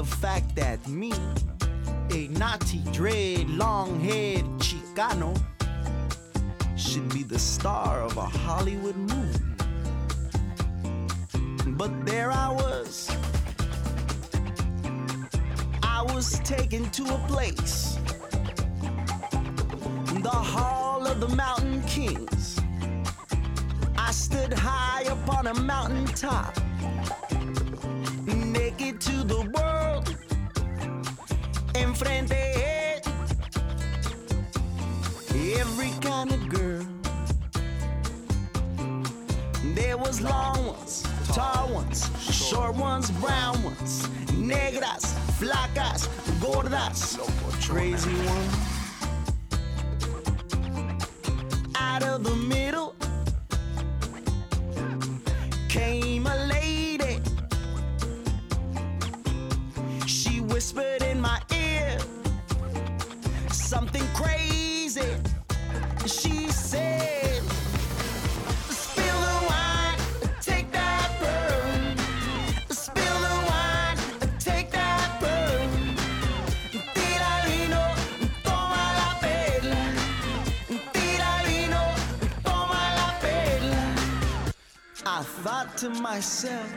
[0.00, 1.12] The fact that me,
[2.10, 5.38] a naughty, dread, long haired Chicano,
[6.74, 9.44] should be the star of a Hollywood movie.
[11.72, 13.14] But there I was.
[15.82, 17.98] I was taken to a place
[20.22, 22.58] the Hall of the Mountain Kings.
[23.98, 26.56] I stood high upon a mountain top,
[28.24, 29.79] naked to the world.
[32.00, 33.00] Enfrente eh?
[35.58, 36.86] every kind of girl.
[39.74, 46.08] There was long ones, tall ones, short ones, brown ones, negras, flacas,
[46.40, 47.18] gordas,
[47.68, 48.70] crazy ones.
[51.74, 52.89] out of the middle
[86.20, 86.70] myself,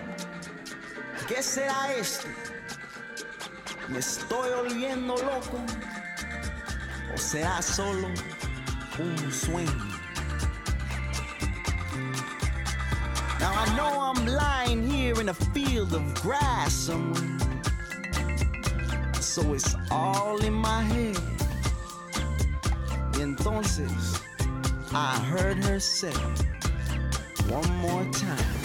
[1.28, 2.30] ¿qué será esto?
[3.90, 5.60] ¿Me estoy oliendo loco?
[7.14, 8.08] ¿O será solo
[9.00, 9.84] un sueño?
[13.42, 17.38] Now I know I'm lying here in a field of grass somewhere.
[19.20, 21.20] So it's all in my head.
[23.16, 24.22] Y entonces
[24.94, 26.14] I heard her say
[27.50, 28.63] one more time.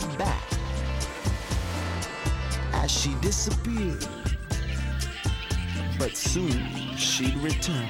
[0.00, 0.42] My back
[2.72, 4.04] as she disappeared.
[5.98, 7.86] But soon she'd return.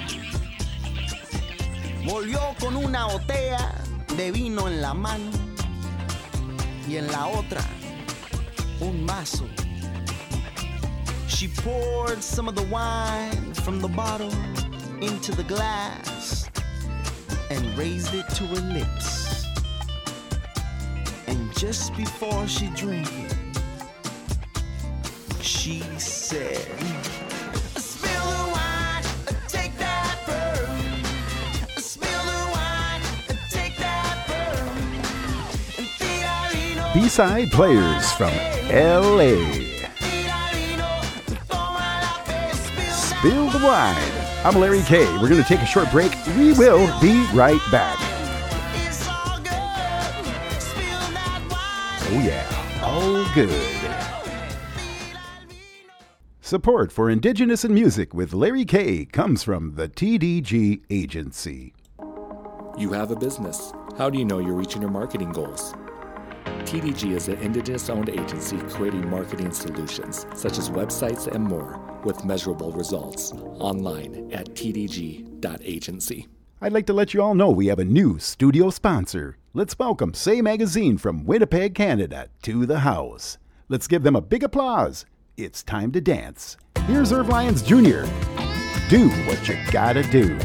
[2.05, 3.75] Volvió con una botella
[4.19, 5.31] de vino en la mano
[6.87, 7.65] y en la otra
[8.81, 9.49] un vaso.
[11.27, 14.33] She poured some of the wine from the bottle
[15.01, 16.51] into the glass
[17.51, 19.24] and raised it to her lips.
[21.67, 23.35] Just before she drank it,
[25.41, 26.59] she said,
[27.75, 29.03] Spill the wine,
[29.49, 31.03] take that burn.
[31.79, 33.01] Spill the wine,
[33.49, 34.29] take that
[36.93, 36.93] burn.
[36.93, 38.35] B side players from
[38.69, 39.33] LA.
[42.93, 44.13] Spill the wine.
[44.45, 45.07] I'm Larry K.
[45.15, 46.13] We're going to take a short break.
[46.37, 48.14] We will be right back.
[52.17, 53.51] Oh, yeah, all good.
[56.43, 61.75] Support for Indigenous in Music with Larry K comes from the TDG Agency.
[62.79, 63.73] You have a business.
[63.99, 65.75] How do you know you're reaching your marketing goals?
[66.65, 72.25] TDG is an Indigenous owned agency creating marketing solutions such as websites and more with
[72.25, 76.29] measurable results online at tdg.agency.
[76.65, 79.37] I'd like to let you all know we have a new studio sponsor.
[79.53, 83.37] Let's welcome Say Magazine from Winnipeg, Canada to the house.
[83.69, 85.05] Let's give them a big applause.
[85.37, 86.57] It's time to dance.
[86.87, 88.07] Here's Irv Lyons Jr.
[88.89, 90.39] Do what you gotta do.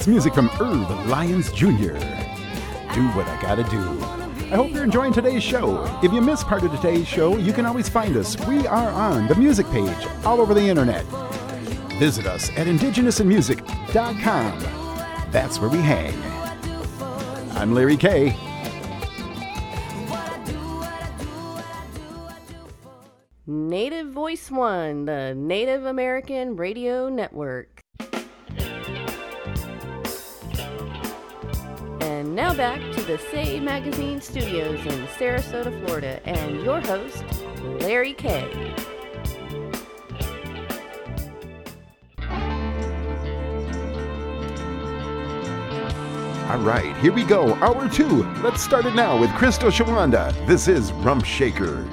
[0.00, 1.92] That's music from Irv Lyons Jr.
[1.92, 3.82] Do what I gotta do.
[4.50, 5.84] I hope you're enjoying today's show.
[6.02, 8.34] If you missed part of today's show, you can always find us.
[8.46, 11.04] We are on the music page all over the internet.
[11.98, 14.60] Visit us at indigenousinmusic.com.
[15.32, 16.14] That's where we hang.
[17.58, 18.34] I'm Larry K.
[23.46, 27.80] Native Voice One, the Native American Radio Network.
[32.20, 37.24] And now back to the Say Magazine studios in Sarasota, Florida, and your host,
[37.80, 38.44] Larry K.
[46.50, 47.54] All right, here we go.
[47.54, 48.24] Hour two.
[48.42, 50.34] Let's start it now with Crystal Shawanda.
[50.46, 51.88] This is Rump Shaker.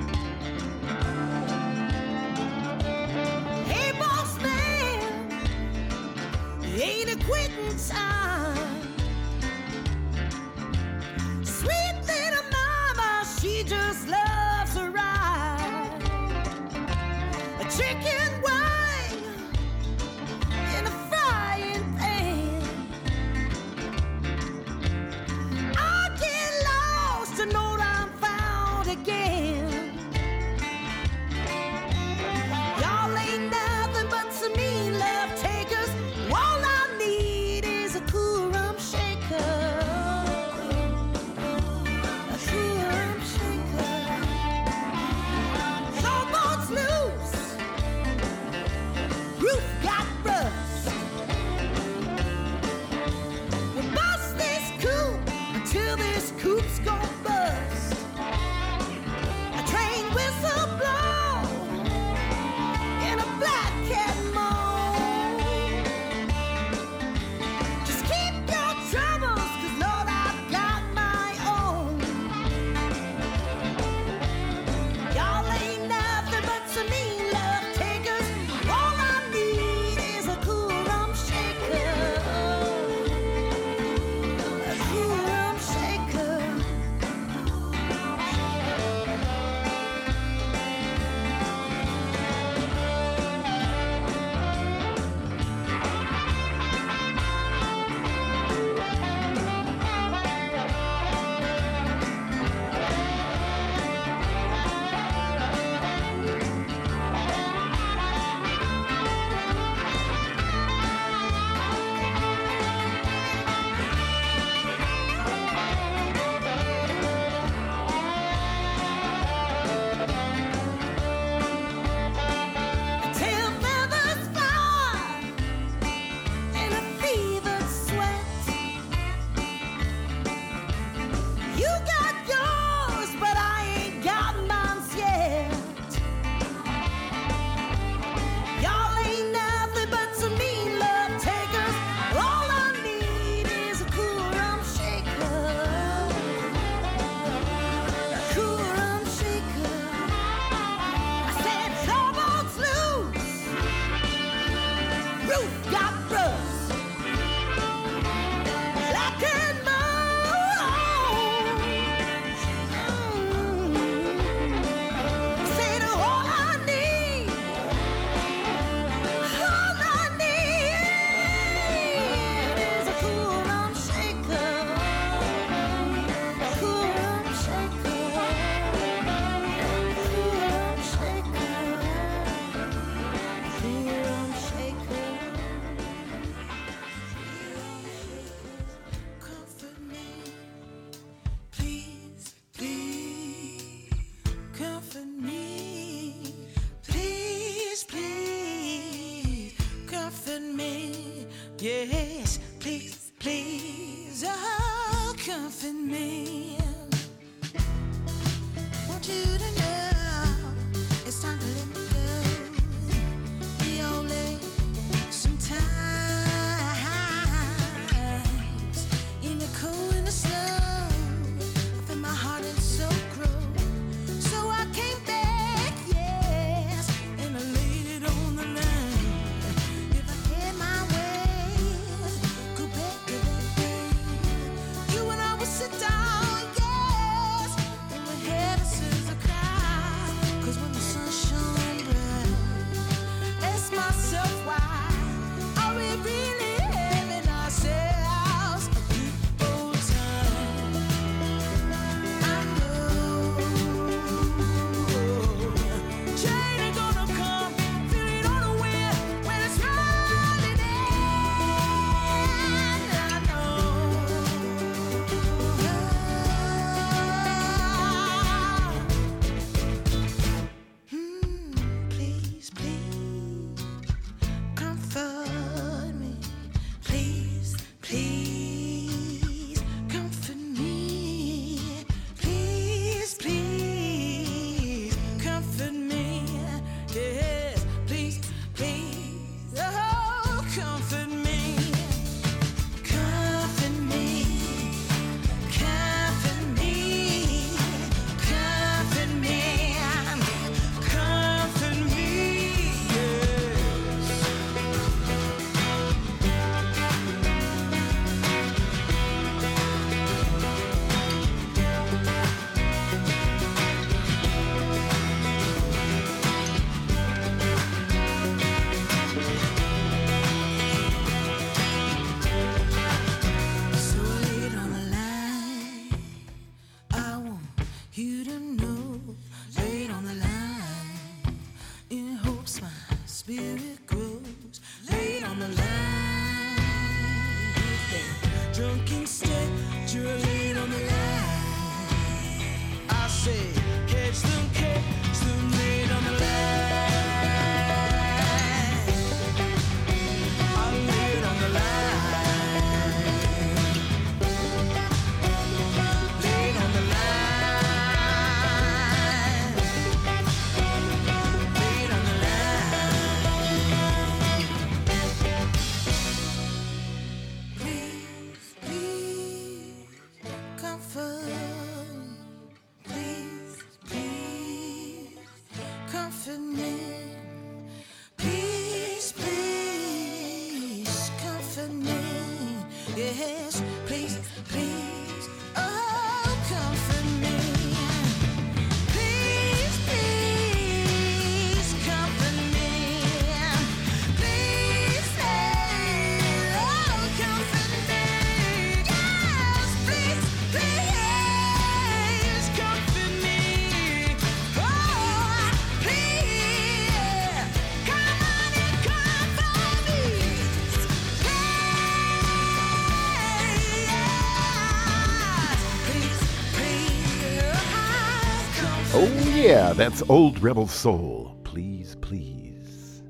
[419.00, 421.40] Oh, yeah, that's Old Rebel Soul.
[421.44, 423.04] Please, please.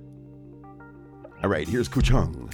[1.41, 2.53] All right, here's Kuchung.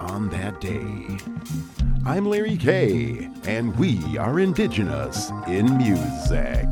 [0.00, 1.18] On that day,
[2.04, 6.66] I'm Larry K, and we are indigenous in music.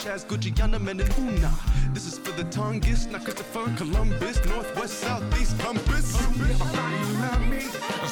[0.00, 1.52] fresh ass Gucci on and Una.
[1.92, 4.44] This is for the Tongues, not Christopher Columbus.
[4.46, 6.14] Northwest, southeast, compass.
[6.20, 7.60] Everybody love me.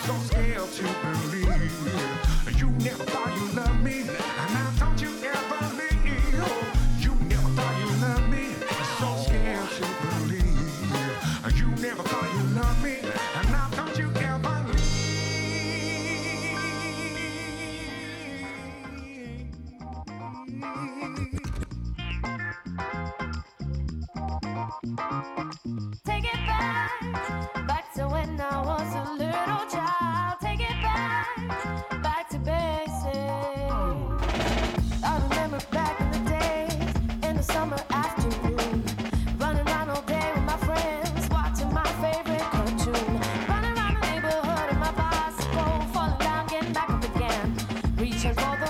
[0.05, 0.18] So
[48.19, 48.68] Chicos.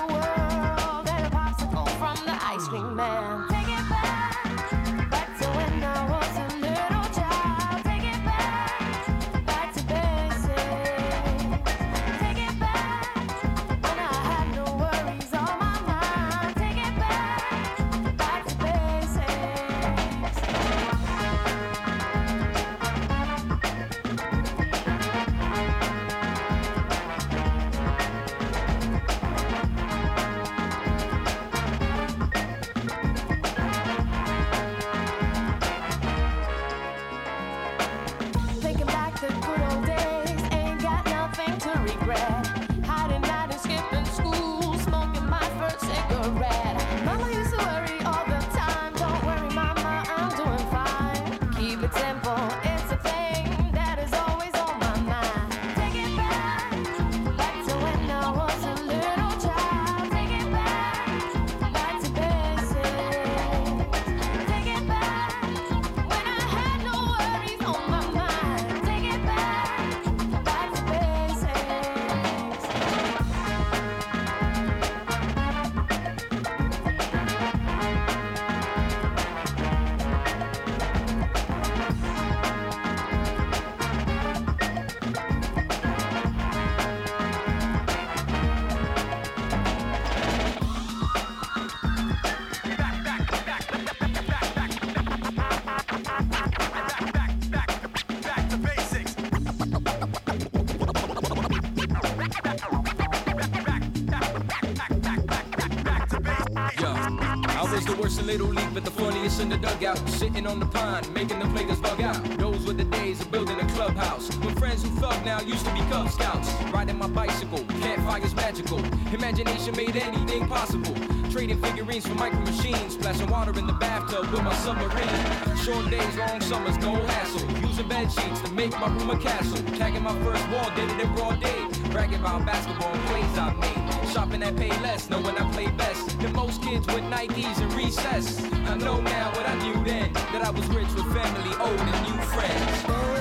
[110.18, 112.20] Sitting on the pond, making the players bug out.
[112.38, 114.28] Those were the days of building a clubhouse.
[114.38, 116.52] When friends who thug now used to be Cub Scouts.
[116.72, 118.80] Riding my bicycle, campfires magical.
[119.14, 120.92] Imagination made anything possible.
[121.30, 122.94] Trading figurines for micro machines.
[122.94, 125.56] Splashing water in the bathtub with my submarine.
[125.58, 127.48] Short days, long summers, no hassle.
[127.60, 129.62] Using bed sheets to make my room a castle.
[129.76, 131.64] Tagging my first wall, did it in broad day.
[131.92, 134.08] Bragging about basketball plays I made.
[134.10, 136.18] Shopping at Payless, knowing I play best.
[136.18, 138.47] Than most kids with Nikes and recess.
[138.68, 140.12] I know now what I knew then.
[140.12, 143.17] That I was rich with family, old and new friends.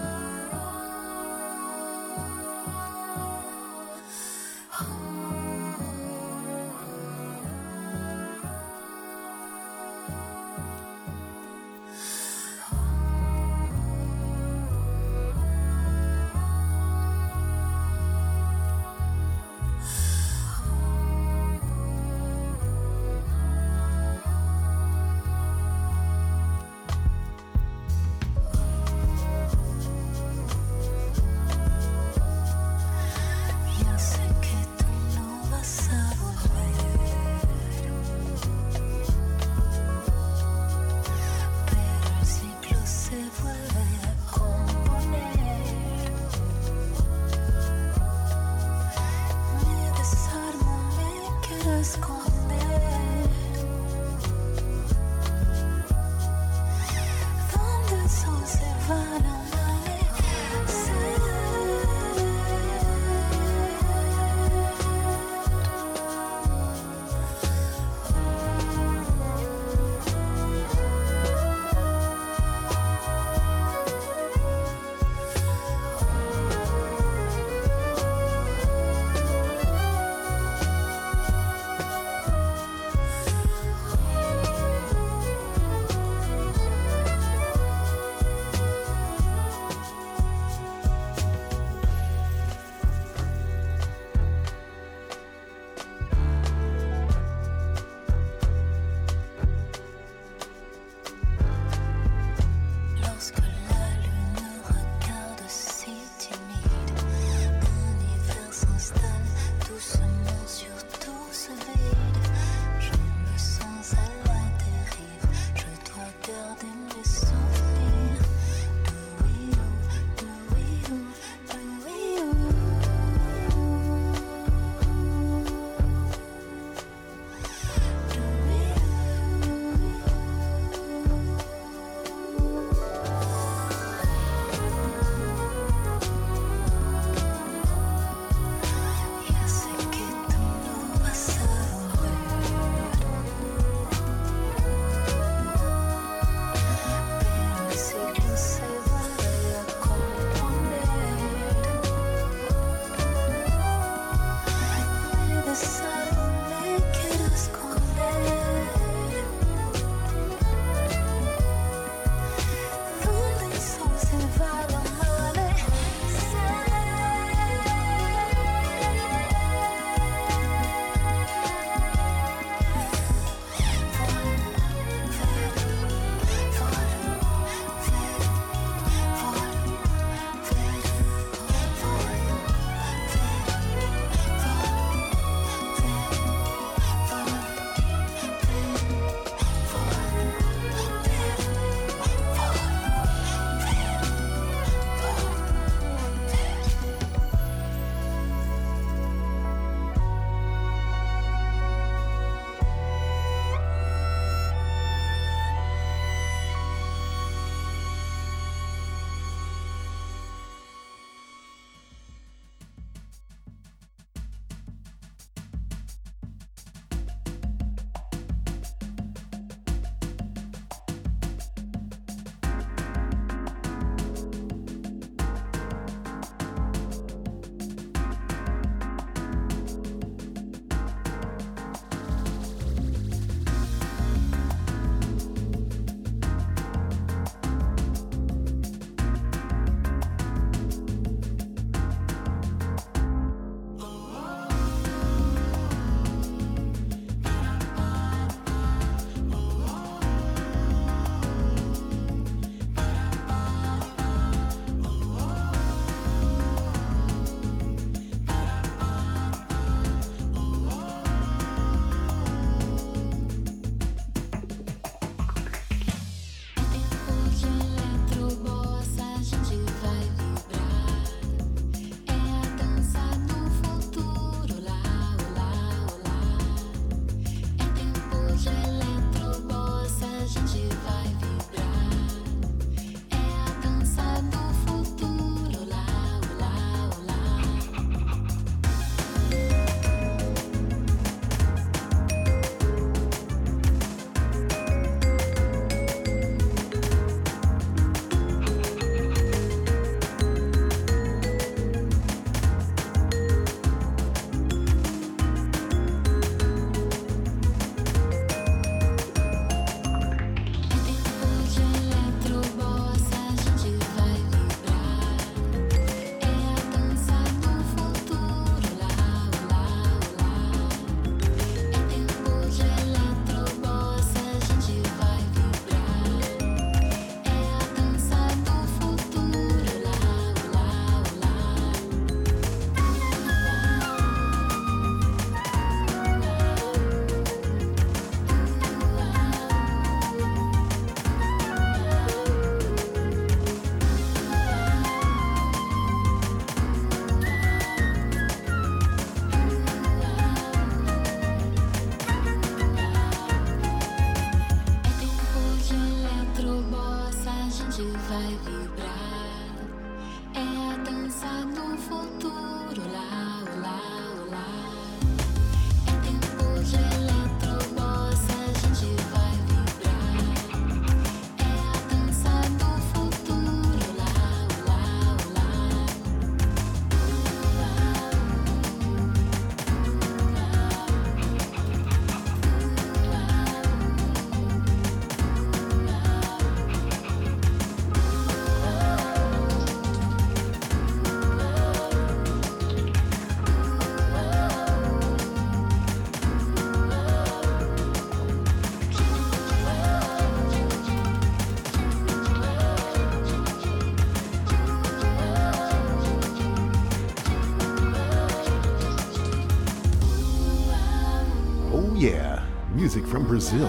[413.13, 413.69] from Brazil,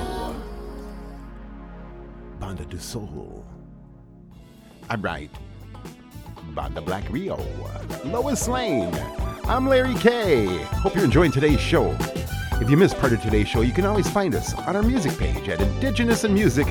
[2.40, 3.46] Banda do Sol.
[4.90, 5.32] I write
[6.56, 7.46] Banda Black Rio,
[8.06, 8.96] Lois Lane.
[9.44, 10.46] I'm Larry K.
[10.64, 11.94] Hope you're enjoying today's show.
[12.62, 15.18] If you missed part of today's show, you can always find us on our music
[15.18, 16.66] page at Indigenous in Music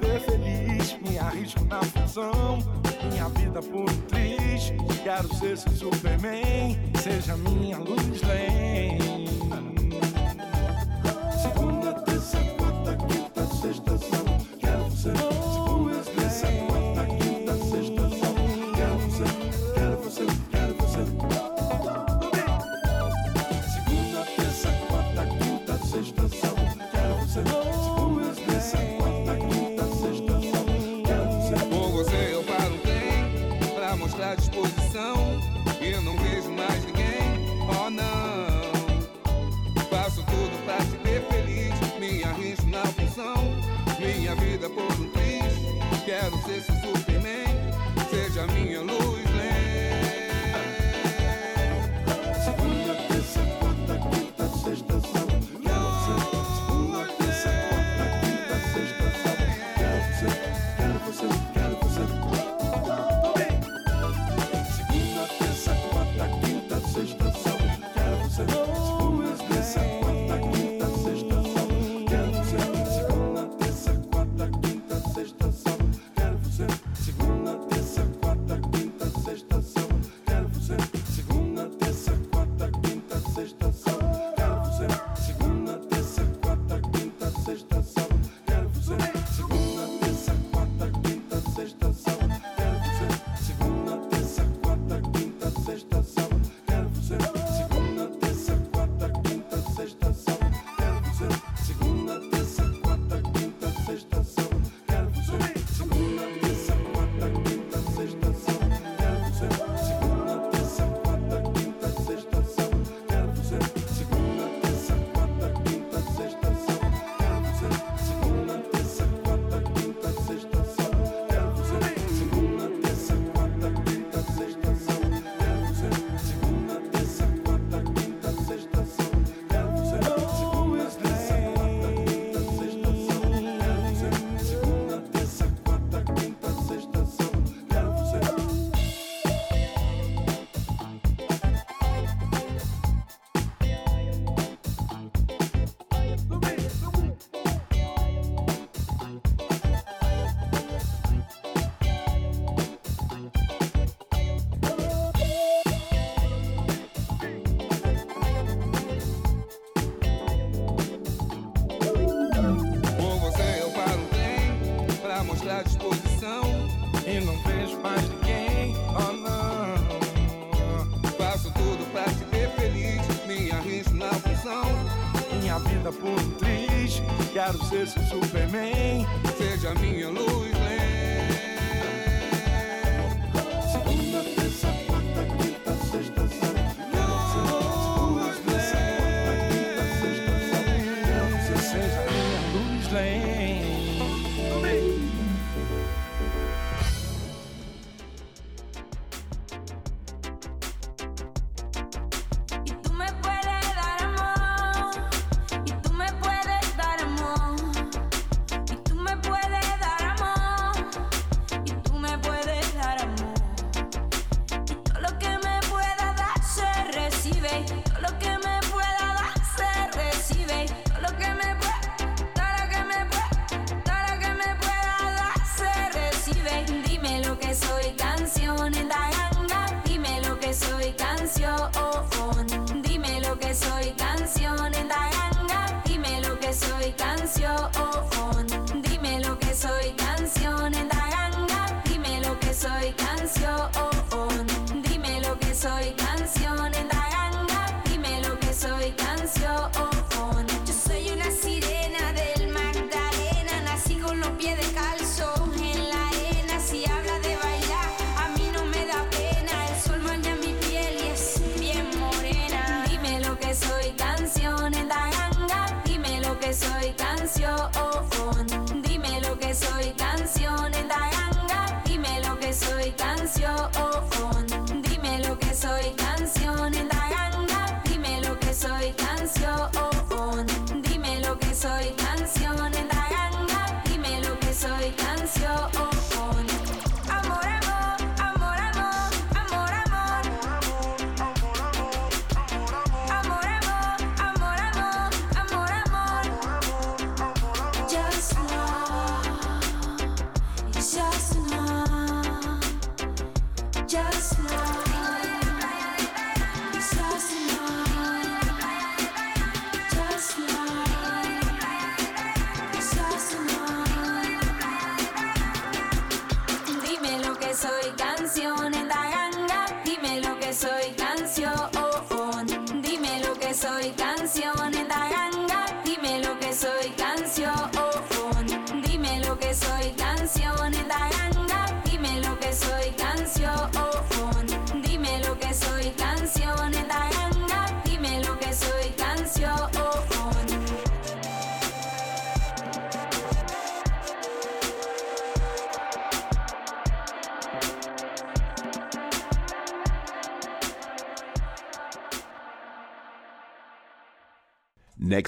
[0.00, 0.98] ver feliz.
[1.00, 2.58] Me arrisco na função,
[3.10, 4.76] minha vida por triste.
[5.02, 9.45] Quero ser seu Superman, seja minha luz lente.
[34.36, 35.16] disposição.
[36.02, 39.86] Não vejo mais ninguém, oh não.
[39.88, 43.34] Faço tudo pra te ver feliz, me arrisco na função.
[43.98, 45.16] Minha vida por um
[46.06, 47.46] quero ser seu Superman,
[48.10, 49.15] seja minha luz.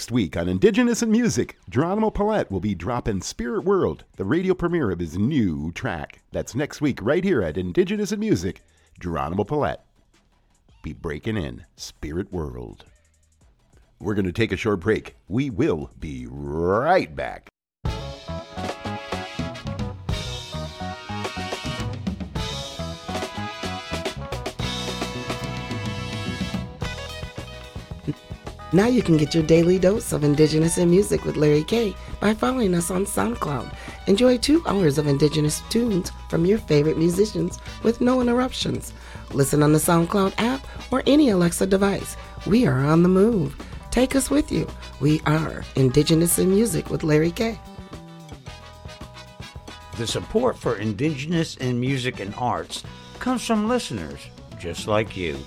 [0.09, 4.55] Next week on Indigenous in Music, Geronimo Paulette will be dropping Spirit World, the radio
[4.55, 6.23] premiere of his new track.
[6.33, 8.63] That's next week, right here at Indigenous in Music.
[8.99, 9.85] Geronimo Paulette
[10.83, 12.87] be breaking in Spirit World.
[14.01, 15.15] We're going to take a short break.
[15.29, 17.48] We will be right back.
[28.71, 32.35] Now you can get your daily dose of Indigenous in Music with Larry K by
[32.35, 33.75] following us on SoundCloud.
[34.07, 38.93] Enjoy two hours of Indigenous tunes from your favorite musicians with no interruptions.
[39.33, 42.19] Listen on the SoundCloud app or any Alexa device.
[42.47, 43.57] We are on the move.
[43.91, 44.69] Take us with you.
[45.01, 47.59] We are Indigenous in Music with Larry K.
[49.97, 52.85] The support for Indigenous in music and arts
[53.19, 54.21] comes from listeners
[54.59, 55.39] just like you.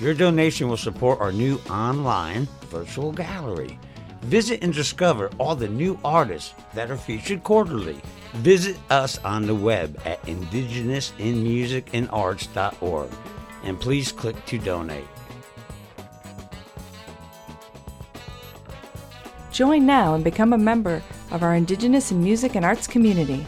[0.00, 3.78] Your donation will support our new online virtual gallery.
[4.22, 8.00] Visit and discover all the new artists that are featured quarterly.
[8.34, 13.10] Visit us on the web at indigenousinmusicandarts.org
[13.64, 15.04] and please click to donate.
[19.52, 23.44] Join now and become a member of our Indigenous in Music and Arts community.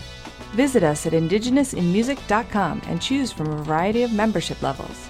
[0.52, 5.08] Visit us at indigenousinmusic.com and choose from a variety of membership levels.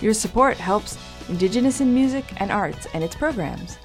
[0.00, 0.96] Your support helps
[1.28, 3.78] Indigenous in Music and Arts and its programs.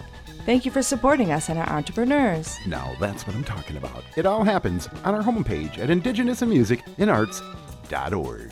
[0.45, 2.57] Thank you for supporting us and our entrepreneurs.
[2.67, 4.03] Now that's what I'm talking about.
[4.15, 8.51] It all happens on our homepage at indigenousinmusicandarts.org.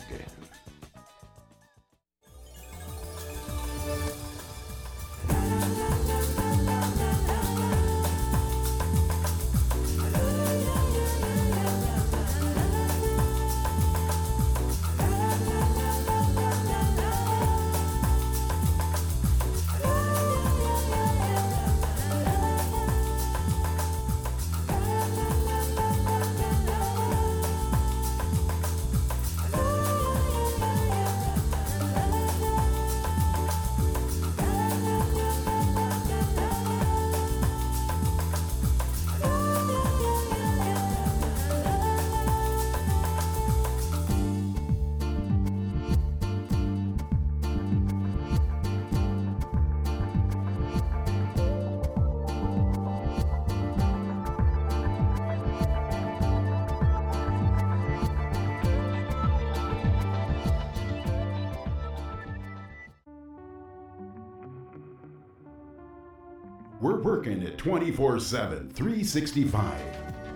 [67.84, 69.78] 24 7, 365.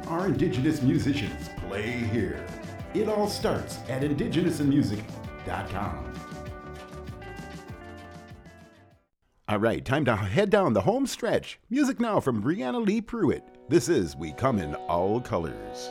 [0.08, 2.46] Our Indigenous musicians play here.
[2.92, 6.12] It all starts at indigenousinmusic.com.
[9.48, 11.58] All right, time to head down the home stretch.
[11.70, 13.42] Music now from Brianna Lee Pruitt.
[13.70, 15.88] This is We Come in All Colors.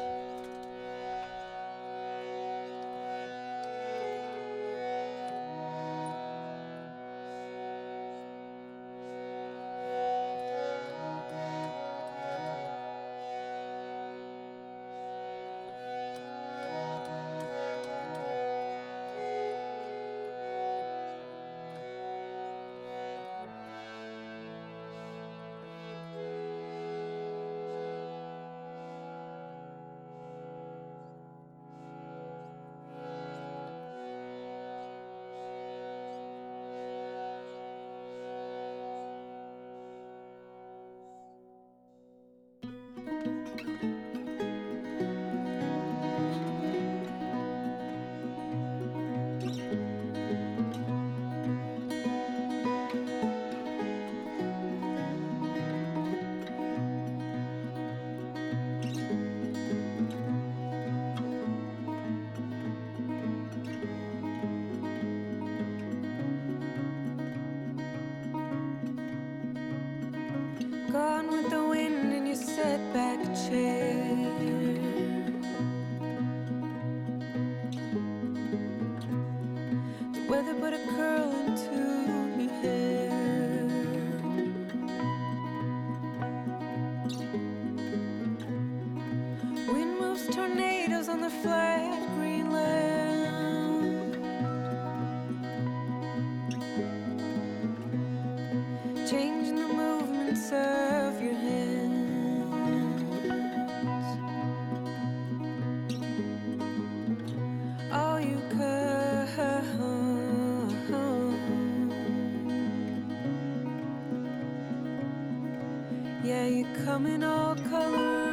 [116.23, 118.26] Yeah, you come in all colors.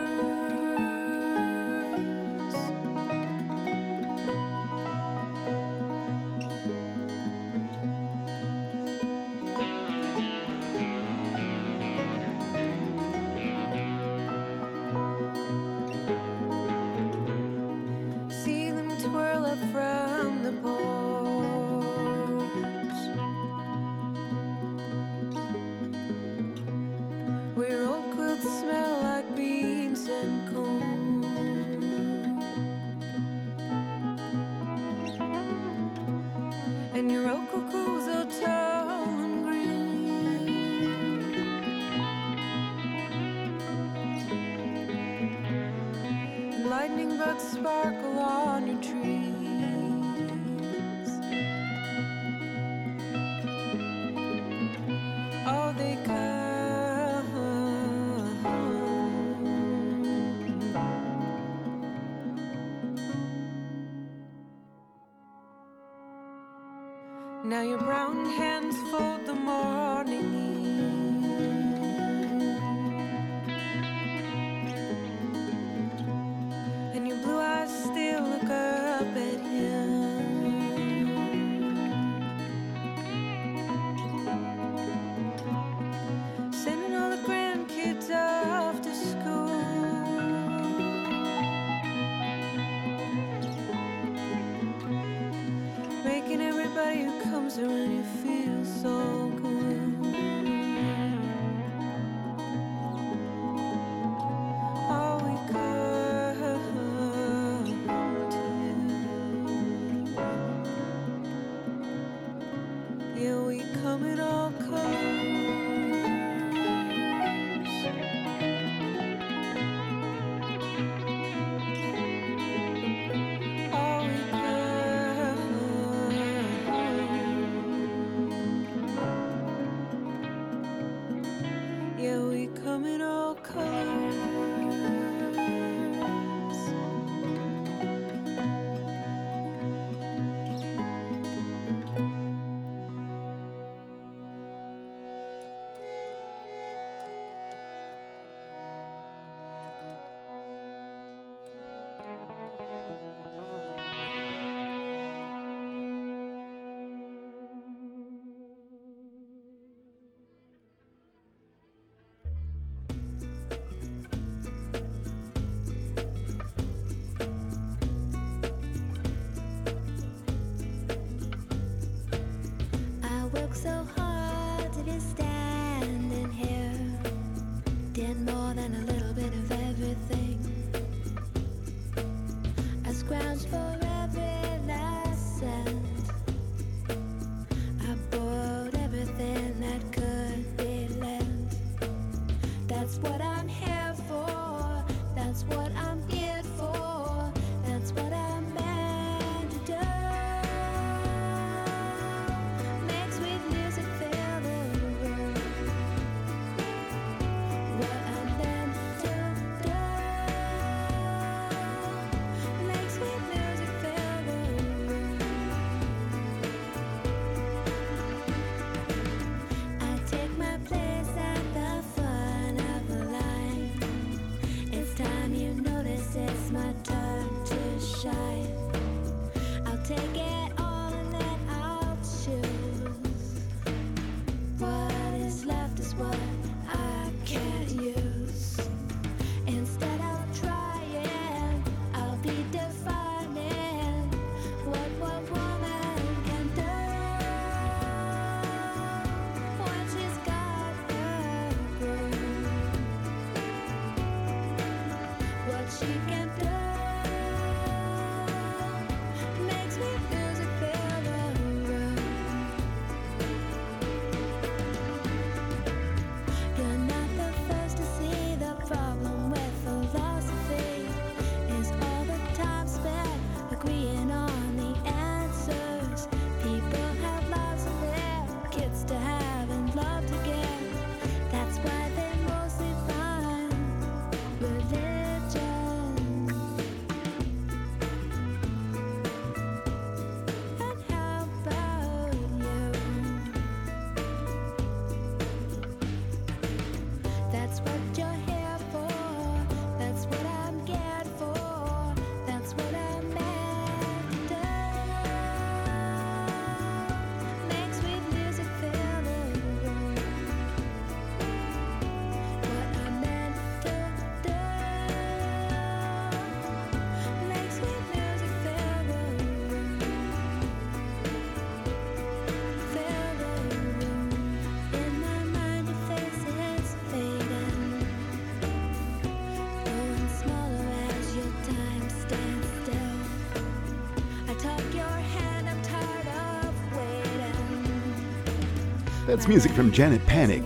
[339.15, 340.43] That's music from Janet Panic.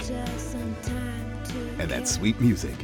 [1.79, 2.75] And that's sweet music.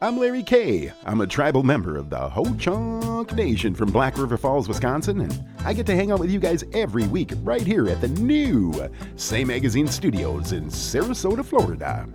[0.00, 0.92] I'm Larry K.
[1.04, 5.44] I'm a tribal member of the Ho Chunk Nation from Black River Falls, Wisconsin, and
[5.64, 8.72] I get to hang out with you guys every week right here at the new
[9.16, 12.06] Say Magazine Studios in Sarasota, Florida.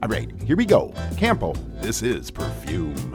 [0.00, 0.94] All right, here we go.
[1.16, 3.09] Campo, this is Perfume.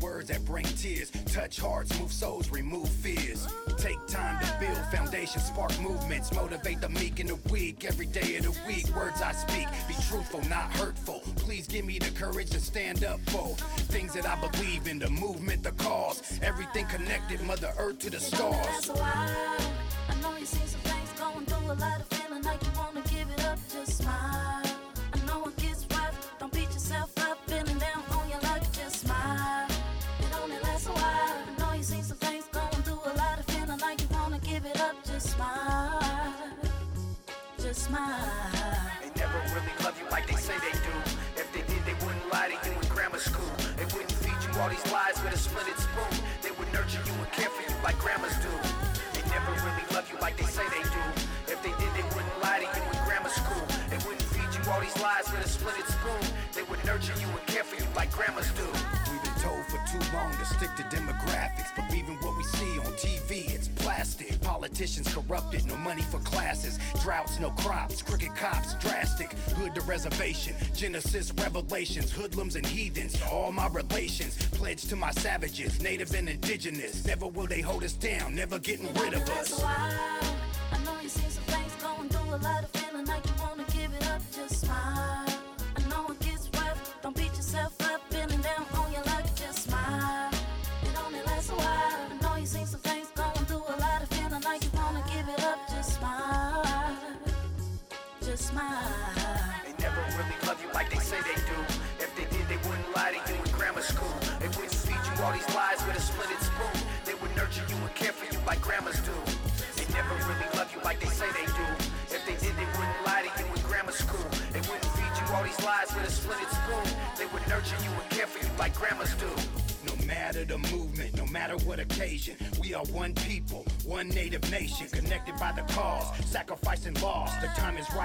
[0.00, 1.10] Words that bring tears.
[1.26, 3.46] Touch hearts, move souls, remove fears.
[3.76, 7.84] Take time to build foundations, spark movements, motivate the meek and the weak.
[7.84, 9.66] Every day of the week, words I speak.
[9.88, 11.20] Be truthful, not hurtful.
[11.36, 13.54] Please give me the courage to stand up for
[13.92, 14.98] things that I believe in.
[14.98, 16.38] The movement, the cause.
[16.42, 18.90] Everything connected, Mother Earth to the stars.
[77.86, 79.75] Us down, never getting rid of us.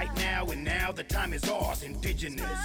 [0.02, 2.60] Right now, and now the time is ours, indigenous.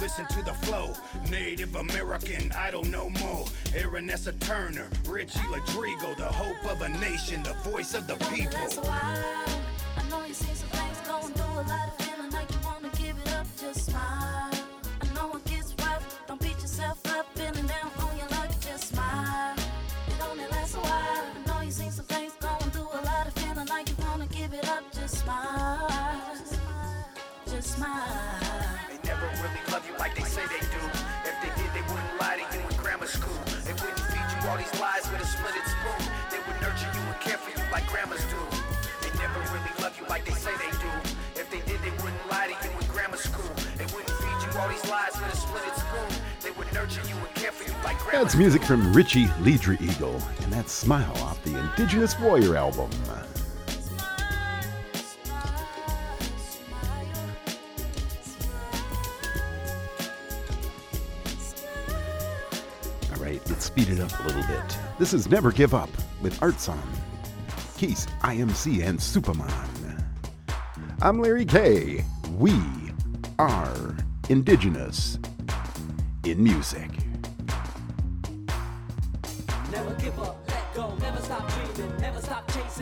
[0.00, 0.92] Listen to the flow,
[1.30, 3.46] Native American, I don't know more.
[3.72, 9.57] Aaronessa Turner, Richie Ladrigo, the hope of a nation, the voice of the people.
[48.48, 52.88] Music from Richie Leedry Eagle, and that Smile off the Indigenous Warrior album.
[63.10, 64.78] All right, let's speed it up a little bit.
[64.98, 65.90] This is Never Give Up
[66.22, 66.80] with Artson,
[67.76, 69.52] Keys, IMC, and Superman.
[71.02, 72.02] I'm Larry K.
[72.38, 72.58] We
[73.38, 73.94] are
[74.30, 75.18] Indigenous
[76.24, 77.07] in music.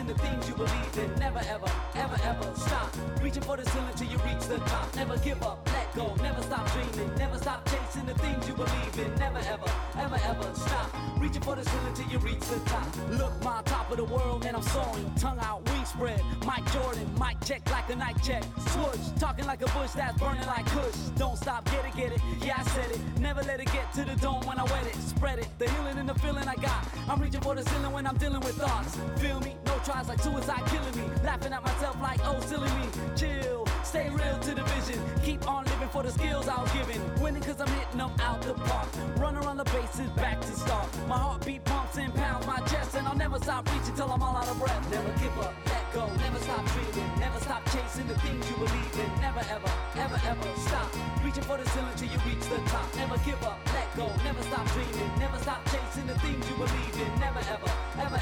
[0.06, 1.18] Chasing the things you believe in.
[1.18, 4.94] Never ever, ever, ever stop reaching for the ceiling till you reach the top.
[4.94, 8.98] Never give up, let go, never stop dreaming, never stop chasing the things you believe
[8.98, 9.14] in.
[9.18, 12.86] Never ever, ever, ever stop reaching for the ceiling till you reach the top.
[13.10, 16.22] Look, my top of the world and I'm soaring, tongue out, wings spread.
[16.44, 18.44] Mike Jordan, mic check like a night check.
[18.70, 20.94] Swoosh, talking like a bush that's burning like Kush.
[21.16, 22.20] Don't stop, get it, get it.
[22.42, 23.00] Yeah, I said it.
[23.18, 24.94] Never let it get to the dome when I wet it.
[24.96, 26.84] Spread it, the healing and the feeling I got.
[27.08, 28.96] I'm reaching for the ceiling when I'm dealing with thoughts.
[29.20, 29.56] Feel me?
[29.86, 31.14] Tries like suicide killing me.
[31.22, 32.90] Laughing at myself like, oh, silly me.
[33.14, 34.98] Chill, stay real to the vision.
[35.22, 36.98] Keep on living for the skills I was given.
[37.22, 38.88] Winning cause I'm hitting them out the park.
[39.16, 40.88] Run around the bases, back to start.
[41.06, 44.36] My heartbeat pumps and pounds my chest, and I'll never stop reaching till I'm all
[44.36, 44.90] out of breath.
[44.90, 47.10] Never give up, let go, never stop dreaming.
[47.20, 49.20] Never stop chasing the things you believe in.
[49.22, 49.70] Never ever,
[50.02, 50.90] ever, ever stop.
[51.22, 52.90] Reaching for the ceiling till you reach the top.
[52.96, 55.10] Never give up, let go, never stop dreaming.
[55.22, 57.20] Never stop chasing the things you believe in.
[57.22, 57.70] Never ever,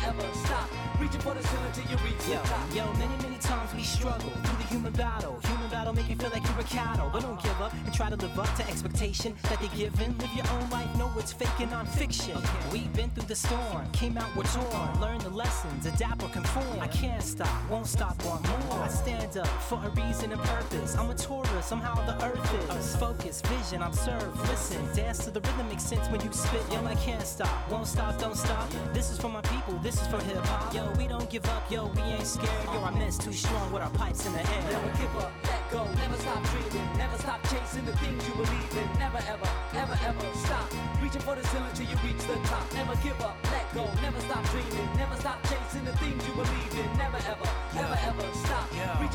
[0.03, 0.69] ever, ever stop.
[1.01, 2.75] Reaching for the ceiling till you reach the Yo, top.
[2.75, 5.39] yo, many, many times we struggle through the human battle.
[5.45, 7.11] Human bravado, make you feel like you're a cattle.
[7.13, 10.17] But don't give up and try to live up to expectation that they given.
[10.19, 12.39] Live your own life, know it's fake and non-fiction.
[12.73, 15.01] We've been through the storm, came out with torn.
[15.01, 16.81] Learn the lessons, adapt or conform.
[16.81, 18.81] I can't stop, won't stop, want more.
[18.81, 20.97] I stand up for a reason and purpose.
[20.97, 22.97] I'm a tourist, somehow the earth is.
[22.97, 24.81] Focus, vision, observe, listen.
[24.95, 26.63] Dance to the rhythm makes sense when you spit.
[26.73, 28.69] Yo, I can't stop, won't stop, don't stop.
[28.93, 30.75] This is for my people, this is for hip hop.
[30.75, 32.65] Yo, we don't give up, yo, we ain't scared.
[32.65, 34.63] Yo, our men's too strong with our pipes in the air.
[34.71, 38.77] Never give up, let go, never stop dreaming, never stop chasing the things you believe
[38.79, 38.99] in.
[38.99, 40.71] Never ever, ever ever stop
[41.03, 42.63] reaching for the ceiling till you reach the top.
[42.75, 46.73] Never give up, let go, never stop dreaming, never stop chasing the things you believe
[46.73, 46.74] in.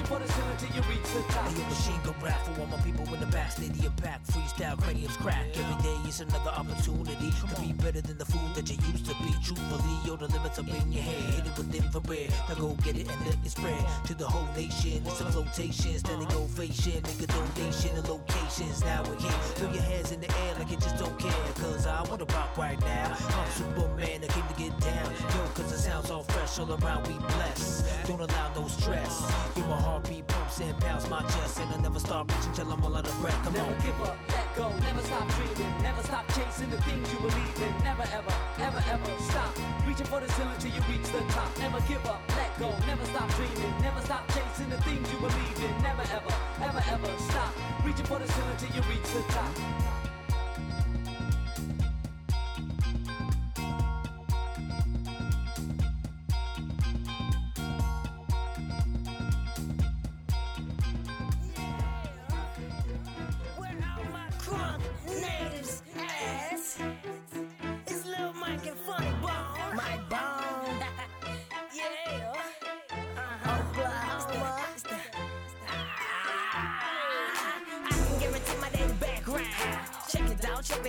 [0.10, 1.45] For the ceiling till you reach the top.
[1.45, 4.76] Hey, yo, machine gun rap for all my people in the back, stadium pack, freestyle
[4.81, 5.45] craniums crack.
[5.53, 9.14] Every day is another opportunity to be better than the fool that you used to
[9.22, 9.30] be.
[9.45, 12.34] Truthfully, yo, the limits up in your head, hit it with infrared.
[12.49, 15.03] Now go get it and let it spread to the whole nation.
[15.06, 16.41] It's a flotation, standing uh-huh.
[16.41, 18.81] ovation, make a donation and locations.
[18.84, 21.45] Now we're here, throw your hands in the air like you just don't care.
[21.61, 23.14] Cause I wanna rock right now.
[23.14, 25.06] I'm Superman, I came to get down.
[25.38, 27.86] Yo, cause it sounds all fresh, all around we bless.
[28.07, 29.14] Don't allow no stress.
[29.56, 32.84] Yo, my heartbeat pumps and pounds my chest, and I never stop reaching till I'm
[32.84, 33.36] all out of breath.
[33.44, 33.82] Come Never on.
[33.86, 37.74] give up, let go, never stop dreaming, never stop chasing the things you believe in.
[37.84, 39.52] Never ever, ever ever stop
[39.88, 41.50] reaching for the ceiling till you reach the top.
[41.60, 45.58] Never give up, let go, never stop dreaming, never stop chasing the things you believe
[45.68, 45.74] in.
[45.84, 47.52] Never ever, ever ever stop
[47.84, 49.78] reaching for the ceiling till you reach the top.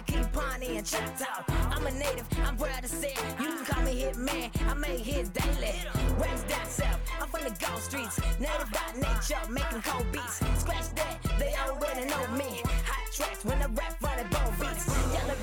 [0.06, 1.44] The key and out.
[1.72, 3.40] I'm a native, I'm proud to say it.
[3.40, 5.74] You can call me Hitman, I make hits daily.
[6.18, 8.18] Raised down south, I'm from the Gulf Streets.
[8.38, 10.40] Native by nature, making cold beats.
[10.58, 12.62] Scratch that, they already know me.
[12.86, 14.88] Hot tracks when I rap the bone beats.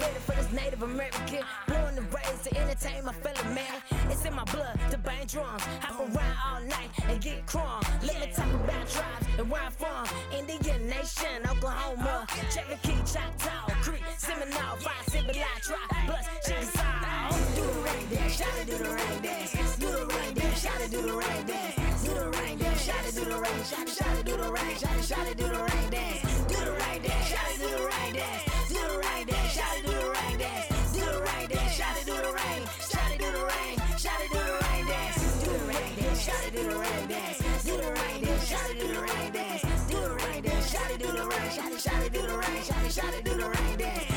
[0.01, 1.43] Ready for this Native American.
[2.79, 3.81] To my fellow man.
[4.11, 5.63] It's in my blood to bang drums.
[5.81, 7.81] Hop around all night and get crunk.
[8.05, 10.05] Let me talk about tribes and where I'm from.
[10.31, 12.27] Indian Nation, Oklahoma.
[12.53, 17.29] Cherokee, Choctaw, Creek, Seminole, Five Civilized Tribe, plus Chickasaw.
[17.55, 19.77] Do the rain dance, shout it, do the rain dance.
[19.77, 22.03] Do the rain dance, shout it, do the rain dance.
[22.03, 24.97] Do the rain dance, shout it, do the rain, shout it, do the rain, shout
[24.97, 26.45] it, shout it, do the rain dance.
[26.45, 28.46] Do the rain dance, shout it, do the rain dance.
[41.85, 44.16] It, do the rain, shout it, do the rain dance.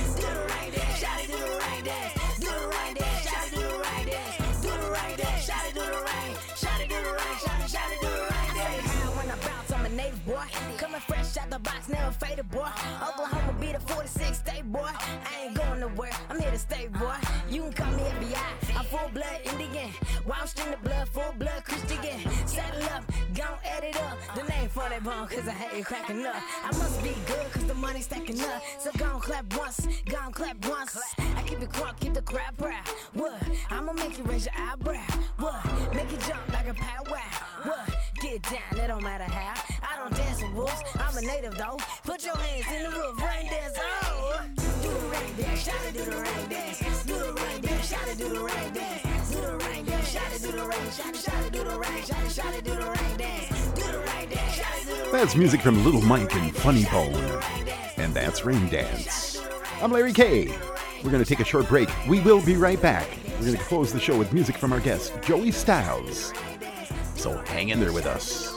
[11.51, 12.69] The box, never faded, boy.
[13.03, 14.89] Oklahoma be the 46 state, boy.
[14.89, 17.15] I ain't going nowhere, I'm here to stay, boy.
[17.51, 19.91] You can call me FBI, I'm full blood Indian.
[20.27, 22.47] Wild string the blood, full blood Christian.
[22.47, 23.05] Saddle up,
[23.35, 24.17] gon' add it up.
[24.35, 26.37] The name for that bone, cause I hate it cracking up.
[26.37, 28.63] I must be good, cause the money's stacking up.
[28.79, 30.97] So gon' clap once, gon' clap once.
[31.19, 32.87] I keep it crunk, keep the crowd proud.
[33.15, 33.43] What?
[33.71, 35.05] I'ma make you raise your eyebrow.
[35.39, 35.95] What?
[35.95, 37.19] Make you jump like a powwow.
[37.65, 38.00] What?
[38.31, 39.61] Get down, it don't matter how.
[39.83, 41.77] I don't dance with wolves, I'm a native though.
[42.05, 44.41] Put your hands in the roof, rain dance, oh.
[44.55, 47.05] Do the rain dance, shout it, do the rain dance.
[47.07, 49.31] Do the rain dance, shout it, do the rain dance.
[49.33, 51.77] Do the rain dance, shout it, do the rain, shout it, shout it, do the
[51.77, 53.67] rain, shout it, shout it, do the rain dance.
[53.67, 55.13] Do the rain dance, shout it, do the rain.
[55.13, 57.43] That's music from Little Mike and Funny Bone.
[57.97, 59.43] And that's Rain Dance.
[59.83, 60.57] I'm Larry K.
[61.03, 61.89] We're going to take a short break.
[62.07, 63.09] We will be right back.
[63.41, 66.33] We're going to close the show with music from our guest, Joey Stylez.
[67.21, 68.57] So hang in there with us.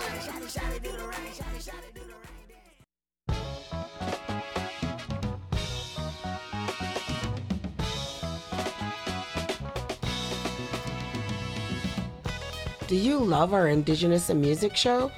[12.88, 15.12] Do you love our Indigenous in Music show?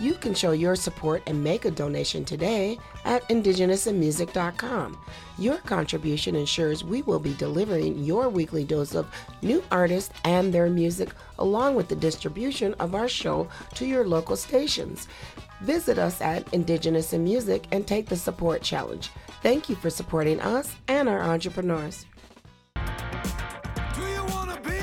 [0.00, 4.98] You can show your support and make a donation today at indigenousinmusic.com.
[5.40, 9.10] Your contribution ensures we will be delivering your weekly dose of
[9.40, 11.08] new artists and their music,
[11.38, 15.08] along with the distribution of our show to your local stations.
[15.62, 19.08] Visit us at Indigenous in Music and take the support challenge.
[19.42, 22.04] Thank you for supporting us and our entrepreneurs.
[22.74, 24.76] Do you wanna be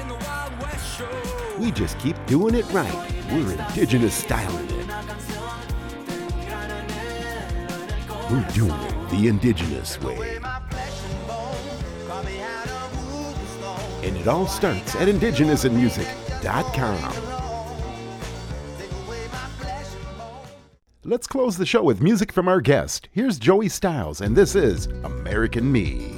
[0.00, 1.56] in the Wild West show?
[1.58, 3.12] We just keep doing it right.
[3.32, 4.65] We're indigenous styling
[8.28, 10.40] We're doing it the indigenous way.
[14.02, 17.12] And it all starts at indigenousinmusic.com.
[21.04, 23.08] Let's close the show with music from our guest.
[23.12, 26.15] Here's Joey Stylez, and this is American Me.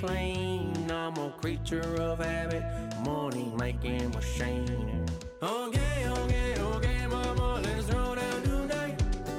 [0.00, 0.90] Clean.
[0.90, 2.64] I'm a creature of habit,
[3.04, 5.04] money making machine.
[5.42, 8.70] Okay, okay, okay, mama, let's roll down.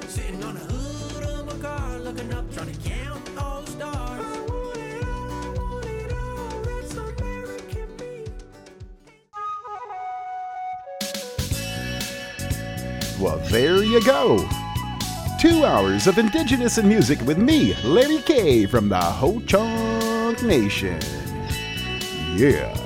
[0.06, 4.24] Sitting on the hood of my car, looking up, trying to count all the stars.
[4.24, 6.62] I want it all, I want it all.
[6.62, 8.26] That's American me.
[13.20, 14.48] Well, there you go.
[15.40, 19.91] Two hours of Indigenous in Music with me, Larry K from the Ho Chunk
[20.42, 20.98] Nation.
[22.36, 22.76] Yeah.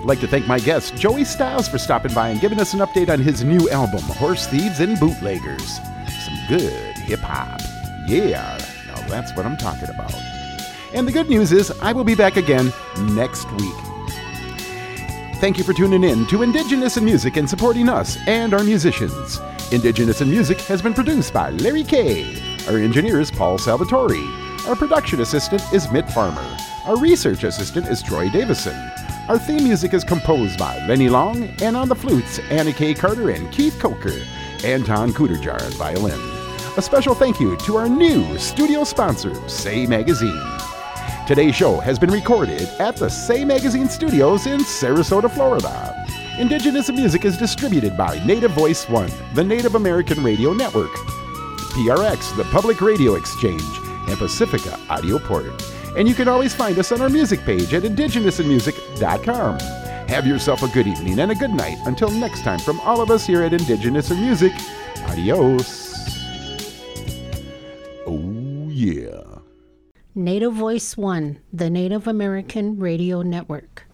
[0.00, 2.80] I'd like to thank my guest, Joey Stylez, for stopping by and giving us an
[2.80, 5.76] update on his new album, Horse Thieves and Bootleggers.
[6.24, 7.60] Some good hip hop.
[8.06, 8.58] Yeah.
[8.86, 10.14] Now that's what I'm talking about.
[10.94, 12.72] And the good news is, I will be back again
[13.14, 13.74] next week.
[15.36, 19.40] Thank you for tuning in to Indigenous in Music and supporting us and our musicians.
[19.72, 22.36] Indigenous in Music has been produced by Larry K.
[22.68, 24.16] Our engineer is Paul Salvatore.
[24.66, 26.59] Our production assistant is Mitt Farmer.
[26.86, 28.74] Our research assistant is Troy Davison.
[29.28, 32.94] Our theme music is composed by Lenny Long, and on the flutes, Anna K.
[32.94, 34.14] Carter and Keith Coker.
[34.64, 36.18] Anton Kuderjar on violin.
[36.78, 40.42] A special thank you to our new studio sponsor, Say Magazine.
[41.26, 45.94] Today's show has been recorded at the Say Magazine Studios in Sarasota, Florida.
[46.38, 52.44] Indigenous Music is distributed by Native Voice One, the Native American Radio Network, PRX, the
[52.44, 53.62] Public Radio Exchange,
[54.08, 55.52] and Pacifica Audio Port.
[55.96, 59.58] And you can always find us on our music page at indigenousinmusic.com.
[60.08, 61.78] Have yourself a good evening and a good night.
[61.86, 64.52] Until next time, from all of us here at Indigenous in Music,
[65.08, 65.90] adios.
[68.06, 69.38] Oh, yeah.
[70.14, 73.86] Native Voice One, the Native American Radio Network.